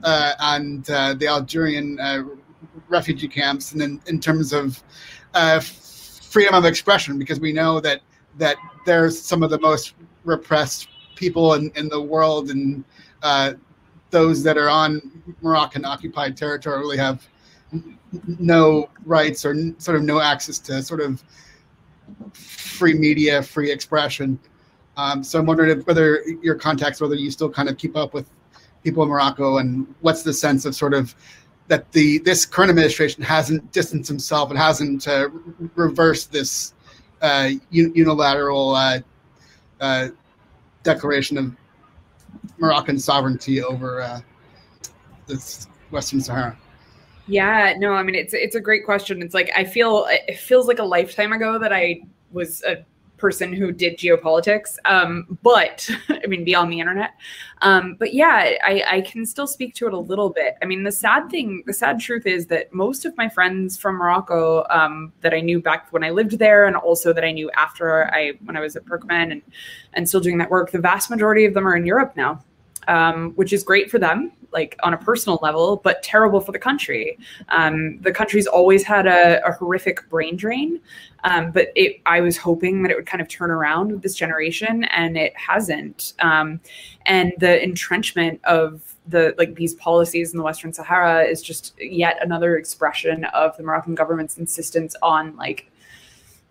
[0.03, 2.23] uh, and uh, the Algerian uh,
[2.87, 4.83] refugee camps, and in, in terms of
[5.33, 8.01] uh, freedom of expression, because we know that
[8.37, 12.83] that they're some of the most repressed people in, in the world, and
[13.21, 13.53] uh,
[14.09, 15.01] those that are on
[15.41, 17.27] Moroccan occupied territory really have
[18.39, 21.23] no rights or sort of no access to sort of
[22.33, 24.39] free media, free expression.
[24.97, 28.13] Um, so I'm wondering if, whether your contacts, whether you still kind of keep up
[28.13, 28.29] with
[28.83, 31.15] people in Morocco, and what's the sense of sort of
[31.67, 35.29] that the this current administration hasn't distanced himself and hasn't uh,
[35.75, 36.73] reversed this
[37.21, 38.99] uh, unilateral uh,
[39.79, 40.09] uh,
[40.83, 41.55] declaration of
[42.57, 44.19] Moroccan sovereignty over uh,
[45.27, 46.57] this Western Sahara.
[47.27, 49.21] Yeah, no, I mean it's it's a great question.
[49.21, 52.83] It's like I feel it feels like a lifetime ago that I was a
[53.17, 54.77] person who did geopolitics.
[54.85, 57.11] Um, but I mean beyond the internet.
[57.61, 60.55] Um, but yeah, I, I can still speak to it a little bit.
[60.61, 63.95] I mean the sad thing, the sad truth is that most of my friends from
[63.95, 67.49] Morocco um, that I knew back when I lived there, and also that I knew
[67.51, 69.41] after I when I was at Berkman and
[69.93, 72.43] and still doing that work, the vast majority of them are in Europe now.
[72.87, 76.59] Um, which is great for them, like on a personal level, but terrible for the
[76.59, 77.17] country.
[77.49, 80.79] Um, the country's always had a, a horrific brain drain,
[81.23, 84.15] um, but it, I was hoping that it would kind of turn around with this
[84.15, 86.13] generation, and it hasn't.
[86.19, 86.59] Um,
[87.05, 92.17] and the entrenchment of the like these policies in the Western Sahara is just yet
[92.21, 95.69] another expression of the Moroccan government's insistence on like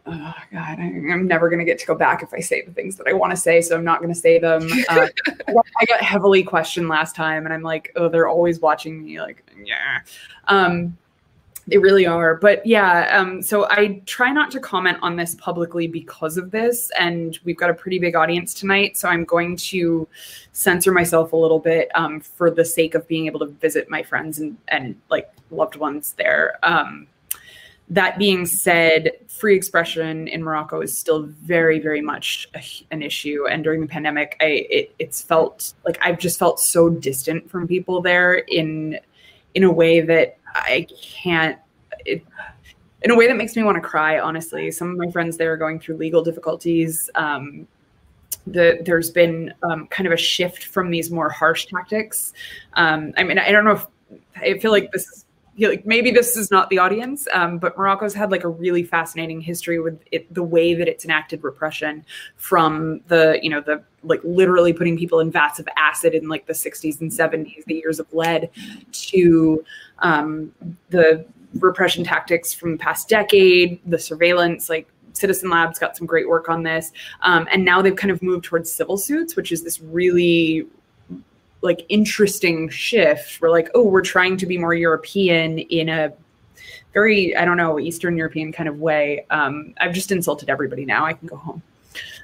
[0.07, 2.97] oh god i'm never going to get to go back if i say the things
[2.97, 4.69] that i want to say so i'm not going to say them.
[4.89, 5.07] Uh,
[5.49, 9.05] I, got, I got heavily questioned last time and i'm like oh they're always watching
[9.05, 10.01] me like yeah.
[10.49, 10.97] Um
[11.69, 15.87] they really are but yeah um so i try not to comment on this publicly
[15.87, 20.09] because of this and we've got a pretty big audience tonight so i'm going to
[20.51, 24.03] censor myself a little bit um for the sake of being able to visit my
[24.03, 26.59] friends and and like loved ones there.
[26.63, 27.07] Um
[27.93, 33.47] that being said, free expression in Morocco is still very, very much a, an issue.
[33.47, 37.69] And during the pandemic, I it, it's felt like I've just felt so distant from
[37.69, 38.99] people there in
[39.55, 41.59] in a way that I can't.
[42.07, 42.25] It,
[43.03, 44.21] in a way that makes me want to cry.
[44.21, 47.11] Honestly, some of my friends there are going through legal difficulties.
[47.15, 47.67] Um,
[48.47, 52.33] the, there's been um, kind of a shift from these more harsh tactics.
[52.73, 53.87] Um, I mean, I don't know if
[54.37, 55.22] I feel like this
[55.57, 58.83] feel like maybe this is not the audience, um, but Morocco's had like a really
[58.83, 62.05] fascinating history with it, the way that it's enacted repression
[62.37, 66.47] from the, you know, the like literally putting people in vats of acid in like
[66.47, 68.51] the 60s and 70s, the years of lead,
[68.93, 69.65] to
[69.99, 70.53] um,
[70.91, 71.25] the
[71.55, 76.49] repression tactics from the past decade, the surveillance, like Citizen Lab's got some great work
[76.49, 79.81] on this, um, and now they've kind of moved towards civil suits, which is this
[79.81, 80.67] really
[81.63, 83.41] like interesting shift.
[83.41, 86.13] We're like, oh, we're trying to be more European in a
[86.93, 89.25] very, I don't know, Eastern European kind of way.
[89.31, 91.05] Um, I've just insulted everybody now.
[91.07, 91.63] I can go home.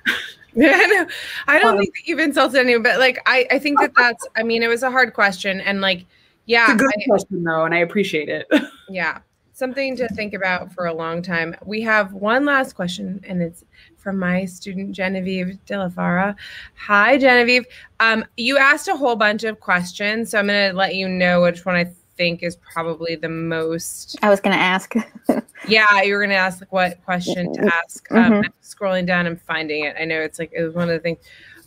[0.54, 1.06] Yeah, no,
[1.46, 4.26] I don't Um, think that you've insulted anyone, but like I, I think that that's.
[4.34, 6.04] I mean, it was a hard question, and like,
[6.46, 8.48] yeah, It's a good I- question though, and I appreciate it.
[8.88, 9.18] yeah,
[9.58, 11.54] something to think about for a long time.
[11.64, 13.64] We have one last question, and it's
[13.96, 16.36] from my student Genevieve De La Fara.
[16.76, 17.66] Hi, Genevieve.
[17.98, 21.42] Um, you asked a whole bunch of questions, so I'm going to let you know
[21.42, 24.16] which one I think is probably the most.
[24.22, 24.94] I was going to ask.
[25.66, 28.10] Yeah, you were going to ask like, what question to ask.
[28.12, 28.44] Um, Mhm.
[28.44, 29.96] I'm scrolling down and finding it.
[30.00, 31.18] I know it's like it was one of the things.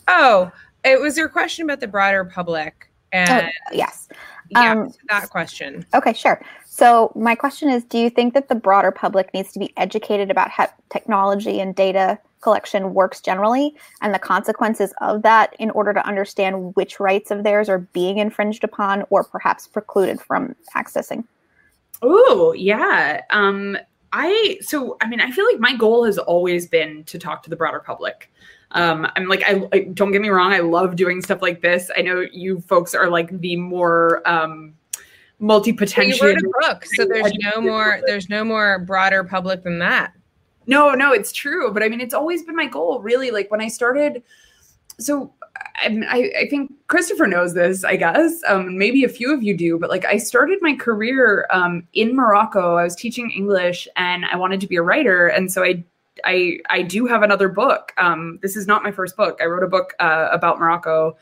[0.07, 0.49] Oh,
[0.85, 4.07] it was your question about the broader public, and yes.
[4.49, 5.85] yeah, Um, that question.
[5.93, 6.41] Okay, sure.
[6.81, 10.31] So my question is, do you think that the broader public needs to be educated
[10.31, 15.93] about how technology and data collection works generally and the consequences of that in order
[15.93, 21.23] to understand which rights of theirs are being infringed upon or perhaps precluded from accessing?
[22.01, 23.21] Oh, yeah.
[23.29, 23.77] Um,
[24.11, 27.51] I so I mean, I feel like my goal has always been to talk to
[27.51, 28.31] the broader public.
[28.71, 31.91] Um, I'm like, I, I don't get me wrong, I love doing stuff like this.
[31.95, 34.73] I know you folks are like the more um
[35.41, 36.27] Well, you multi-potential.
[36.27, 38.01] wrote a book, so there's no more.
[38.05, 40.13] There's no more broader public than that.
[40.67, 41.71] No, no, it's true.
[41.73, 43.31] But I mean, it's always been my goal, really.
[43.31, 44.21] Like when I started,
[44.99, 45.33] so
[45.77, 48.39] I, I, I think Christopher knows this, I guess.
[48.47, 52.15] Um, maybe a few of you do, but like I started my career um, in
[52.15, 52.75] Morocco.
[52.75, 55.27] I was teaching English and I wanted to be a writer.
[55.27, 55.83] And so I,
[56.23, 57.93] I, I do have another book.
[57.97, 59.39] Um, this is not my first book.
[59.41, 61.17] I wrote a book uh, about Morocco.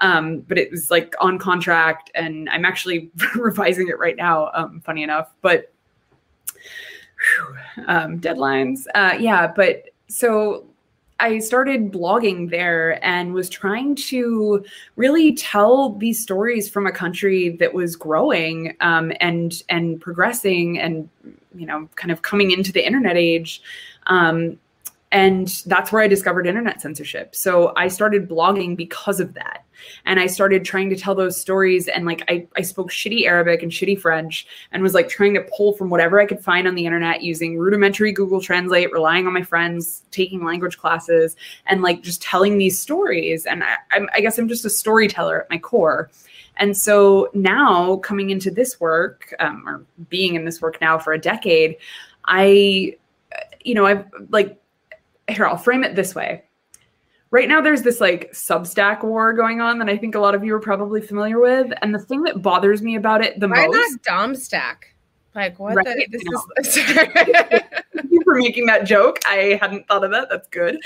[0.00, 4.50] Um, but it was like on contract and I'm actually revising it right now.
[4.54, 5.72] Um, funny enough, but
[7.36, 8.86] whew, um, deadlines.
[8.94, 10.66] Uh, yeah, but so
[11.20, 14.64] I started blogging there and was trying to
[14.96, 21.08] really tell these stories from a country that was growing um, and and progressing and
[21.54, 23.62] you know kind of coming into the internet age.
[24.08, 24.58] Um,
[25.14, 27.36] and that's where I discovered internet censorship.
[27.36, 29.64] So I started blogging because of that.
[30.06, 31.86] And I started trying to tell those stories.
[31.86, 35.46] And like I, I spoke shitty Arabic and shitty French and was like trying to
[35.56, 39.32] pull from whatever I could find on the internet using rudimentary Google Translate, relying on
[39.32, 41.36] my friends, taking language classes,
[41.66, 43.46] and like just telling these stories.
[43.46, 46.10] And I, I'm, guess I'm just a storyteller at my core.
[46.56, 51.12] And so now, coming into this work, um, or being in this work now for
[51.12, 51.76] a decade,
[52.24, 52.96] I,
[53.64, 54.60] you know, I've like,
[55.28, 56.44] here, I'll frame it this way.
[57.30, 60.44] Right now, there's this like Substack war going on that I think a lot of
[60.44, 61.72] you are probably familiar with.
[61.82, 63.98] And the thing that bothers me about it the Why most.
[64.06, 64.76] not Domstack?
[65.34, 65.74] Like what?
[65.74, 66.18] Right, the,
[66.62, 68.10] this is.
[68.34, 69.20] For making that joke.
[69.26, 70.28] I hadn't thought of that.
[70.28, 70.76] That's good.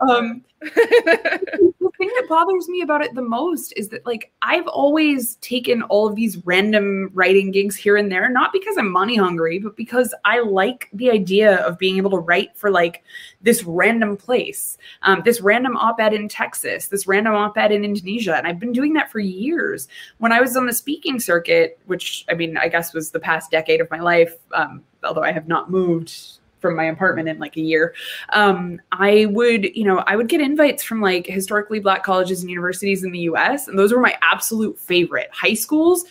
[0.00, 5.34] Um, the thing that bothers me about it the most is that like I've always
[5.36, 9.58] taken all of these random writing gigs here and there, not because I'm money hungry,
[9.58, 13.04] but because I like the idea of being able to write for like
[13.42, 18.46] this random place, um, this random op-ed in Texas, this random op-ed in Indonesia, and
[18.46, 19.86] I've been doing that for years.
[20.16, 23.50] When I was on the speaking circuit, which I mean, I guess was the past
[23.50, 27.56] decade of my life, um, although I have not moved from my apartment in like
[27.56, 27.94] a year
[28.30, 32.50] um, i would you know i would get invites from like historically black colleges and
[32.50, 36.04] universities in the us and those were my absolute favorite high schools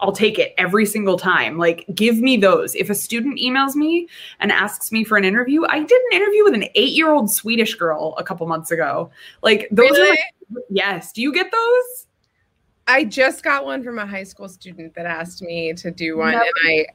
[0.00, 1.58] I'll take it every single time.
[1.58, 2.74] Like, give me those.
[2.74, 4.08] If a student emails me
[4.40, 7.30] and asks me for an interview, I did an interview with an eight year old
[7.30, 9.10] Swedish girl a couple months ago.
[9.42, 10.08] Like, those are,
[10.50, 11.12] my, yes.
[11.12, 12.06] Do you get those?
[12.86, 16.32] I just got one from a high school student that asked me to do one,
[16.32, 16.40] No.
[16.40, 16.86] and I,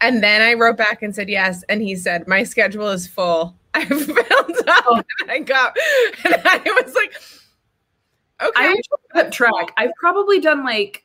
[0.00, 3.54] and then I wrote back and said yes, and he said my schedule is full.
[3.74, 5.02] I filled up, Oh.
[5.20, 5.76] and I got,
[6.24, 7.14] and I was like,
[8.42, 8.80] okay, I
[9.14, 9.72] kept track.
[9.76, 11.04] I've probably done like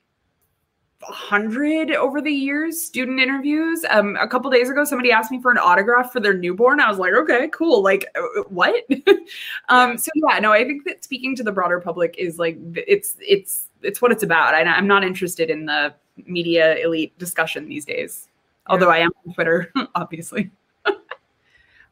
[1.07, 3.85] a hundred over the years student interviews.
[3.89, 6.79] Um, a couple days ago, somebody asked me for an autograph for their newborn.
[6.79, 7.83] I was like, okay, cool.
[7.83, 8.83] Like, uh, what?
[9.69, 13.15] um, so yeah, no, I think that speaking to the broader public is like it's
[13.19, 14.55] it's it's what it's about.
[14.55, 15.93] I, I'm not interested in the
[16.25, 18.27] media elite discussion these days.
[18.67, 20.51] Although I am on Twitter, obviously.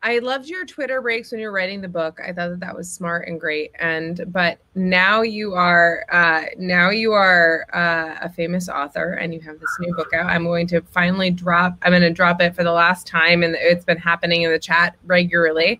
[0.05, 2.19] I loved your Twitter breaks when you were writing the book.
[2.21, 3.71] I thought that that was smart and great.
[3.79, 9.39] And but now you are uh, now you are uh, a famous author, and you
[9.39, 10.25] have this new book out.
[10.25, 11.77] I'm going to finally drop.
[11.83, 14.59] I'm going to drop it for the last time, and it's been happening in the
[14.59, 15.79] chat regularly.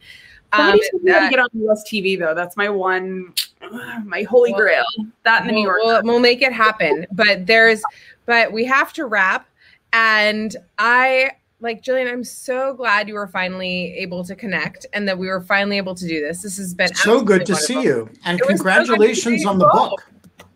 [0.54, 2.34] Um, that- get on US TV though.
[2.34, 3.34] That's my one,
[4.06, 4.86] my holy Well, grail.
[5.24, 5.80] That in the New York.
[5.84, 7.06] we'll, we'll make it happen.
[7.12, 7.82] But there's,
[8.26, 9.48] but we have to wrap.
[9.94, 11.32] And I
[11.62, 15.40] like Jillian, I'm so glad you were finally able to connect and that we were
[15.40, 16.42] finally able to do this.
[16.42, 18.10] This has been So good to absolutely see you.
[18.26, 19.92] And It was so good to congratulations on the both.
[19.92, 20.04] book.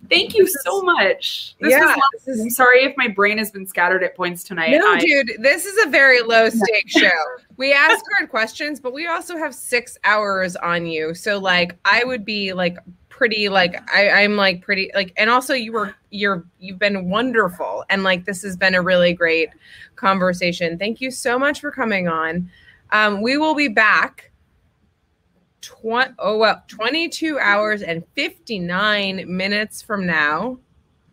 [0.10, 1.56] Thank you so much.
[1.60, 4.44] This Yeah, was this is- I'm sorry if my brain has been scattered at points
[4.44, 4.72] tonight.
[4.72, 7.10] No, I- dude, this is a very low stake show.
[7.58, 11.14] We ask hard questions, but we also have six hours on you.
[11.14, 12.78] So like I would be like
[13.18, 17.84] pretty like I, I'm like pretty like and also you were you're you've been wonderful
[17.90, 19.50] and like this has been a really great
[19.96, 20.78] conversation.
[20.78, 22.50] Thank you so much for coming on.
[22.92, 24.32] Um, we will be back
[25.62, 30.60] tw- oh well 22 hours and 59 minutes from now.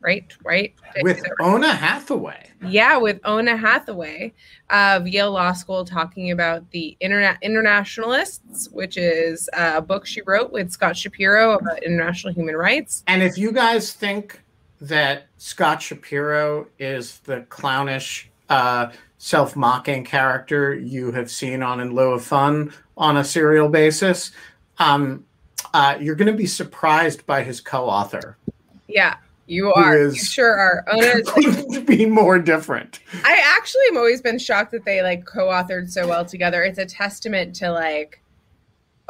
[0.05, 0.75] Right, right.
[1.01, 2.51] With Oona Hathaway.
[2.69, 4.35] Yeah, with Oona Hathaway
[4.69, 10.53] of Yale Law School talking about the Interna- Internationalists, which is a book she wrote
[10.53, 13.03] with Scott Shapiro about international human rights.
[13.07, 14.43] And if you guys think
[14.79, 21.95] that Scott Shapiro is the clownish, uh, self mocking character you have seen on In
[21.95, 24.33] Lieu of Fun on a serial basis,
[24.79, 25.25] um,
[25.73, 28.37] uh, you're going to be surprised by his co author.
[28.87, 29.17] Yeah,
[29.47, 29.99] you are.
[29.99, 30.85] You sure are.
[30.93, 33.01] Oona is be more different.
[33.25, 36.63] I actually am always been shocked that they like co-authored so well together.
[36.63, 38.23] It's a testament to like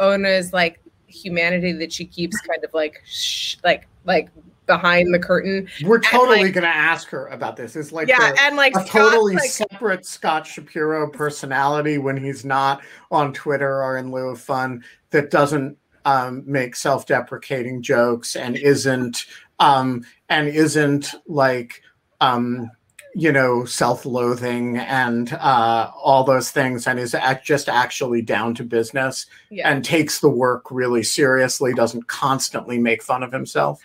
[0.01, 4.29] Oona's like humanity that she keeps kind of like sh- like like
[4.67, 5.69] behind the curtain.
[5.85, 7.77] We're totally like- going to ask her about this.
[7.77, 12.17] It's like yeah, the- and like a Scott's, totally like, separate Scott Shapiro personality when
[12.17, 15.77] he's not on Twitter or in lieu of fun that doesn't
[16.07, 19.27] um, make self-deprecating jokes and isn't
[19.59, 21.83] um, and isn't like
[22.21, 22.71] um,
[23.15, 28.65] you know self-loathing and uh, all those things and is act- just actually down to
[28.65, 29.71] business yeah.
[29.71, 33.83] and takes the work really seriously doesn't constantly make fun of himself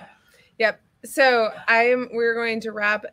[0.59, 0.81] Yep.
[1.05, 2.09] So I'm.
[2.11, 3.05] We're going to wrap.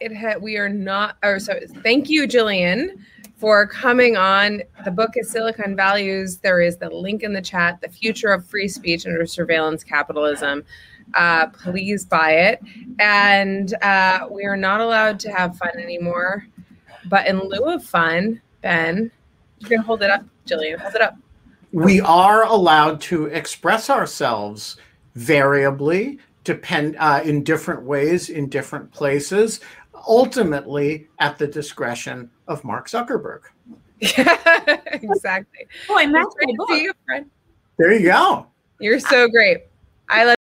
[0.00, 0.14] It.
[0.14, 1.16] Ha- we are not.
[1.22, 1.58] Or so.
[1.82, 2.98] Thank you, Jillian,
[3.36, 4.62] for coming on.
[4.84, 6.38] The book is Silicon Values.
[6.38, 7.80] There is the link in the chat.
[7.80, 10.64] The future of free speech under surveillance capitalism.
[11.14, 12.60] Uh, please buy it.
[12.98, 16.46] And uh, we are not allowed to have fun anymore.
[17.06, 19.10] But in lieu of fun, Ben,
[19.58, 20.78] you can hold it up, Jillian.
[20.78, 21.16] Hold it up.
[21.72, 24.76] we are allowed to express ourselves
[25.14, 29.60] variably depend uh, in different ways in different places
[30.08, 33.40] ultimately at the discretion of mark zuckerberg
[34.00, 35.66] exactly.
[35.90, 37.30] Oh, and that's It's great to see you, friend.
[37.78, 38.46] there you go
[38.78, 39.58] You're so great.
[40.08, 40.36] I love.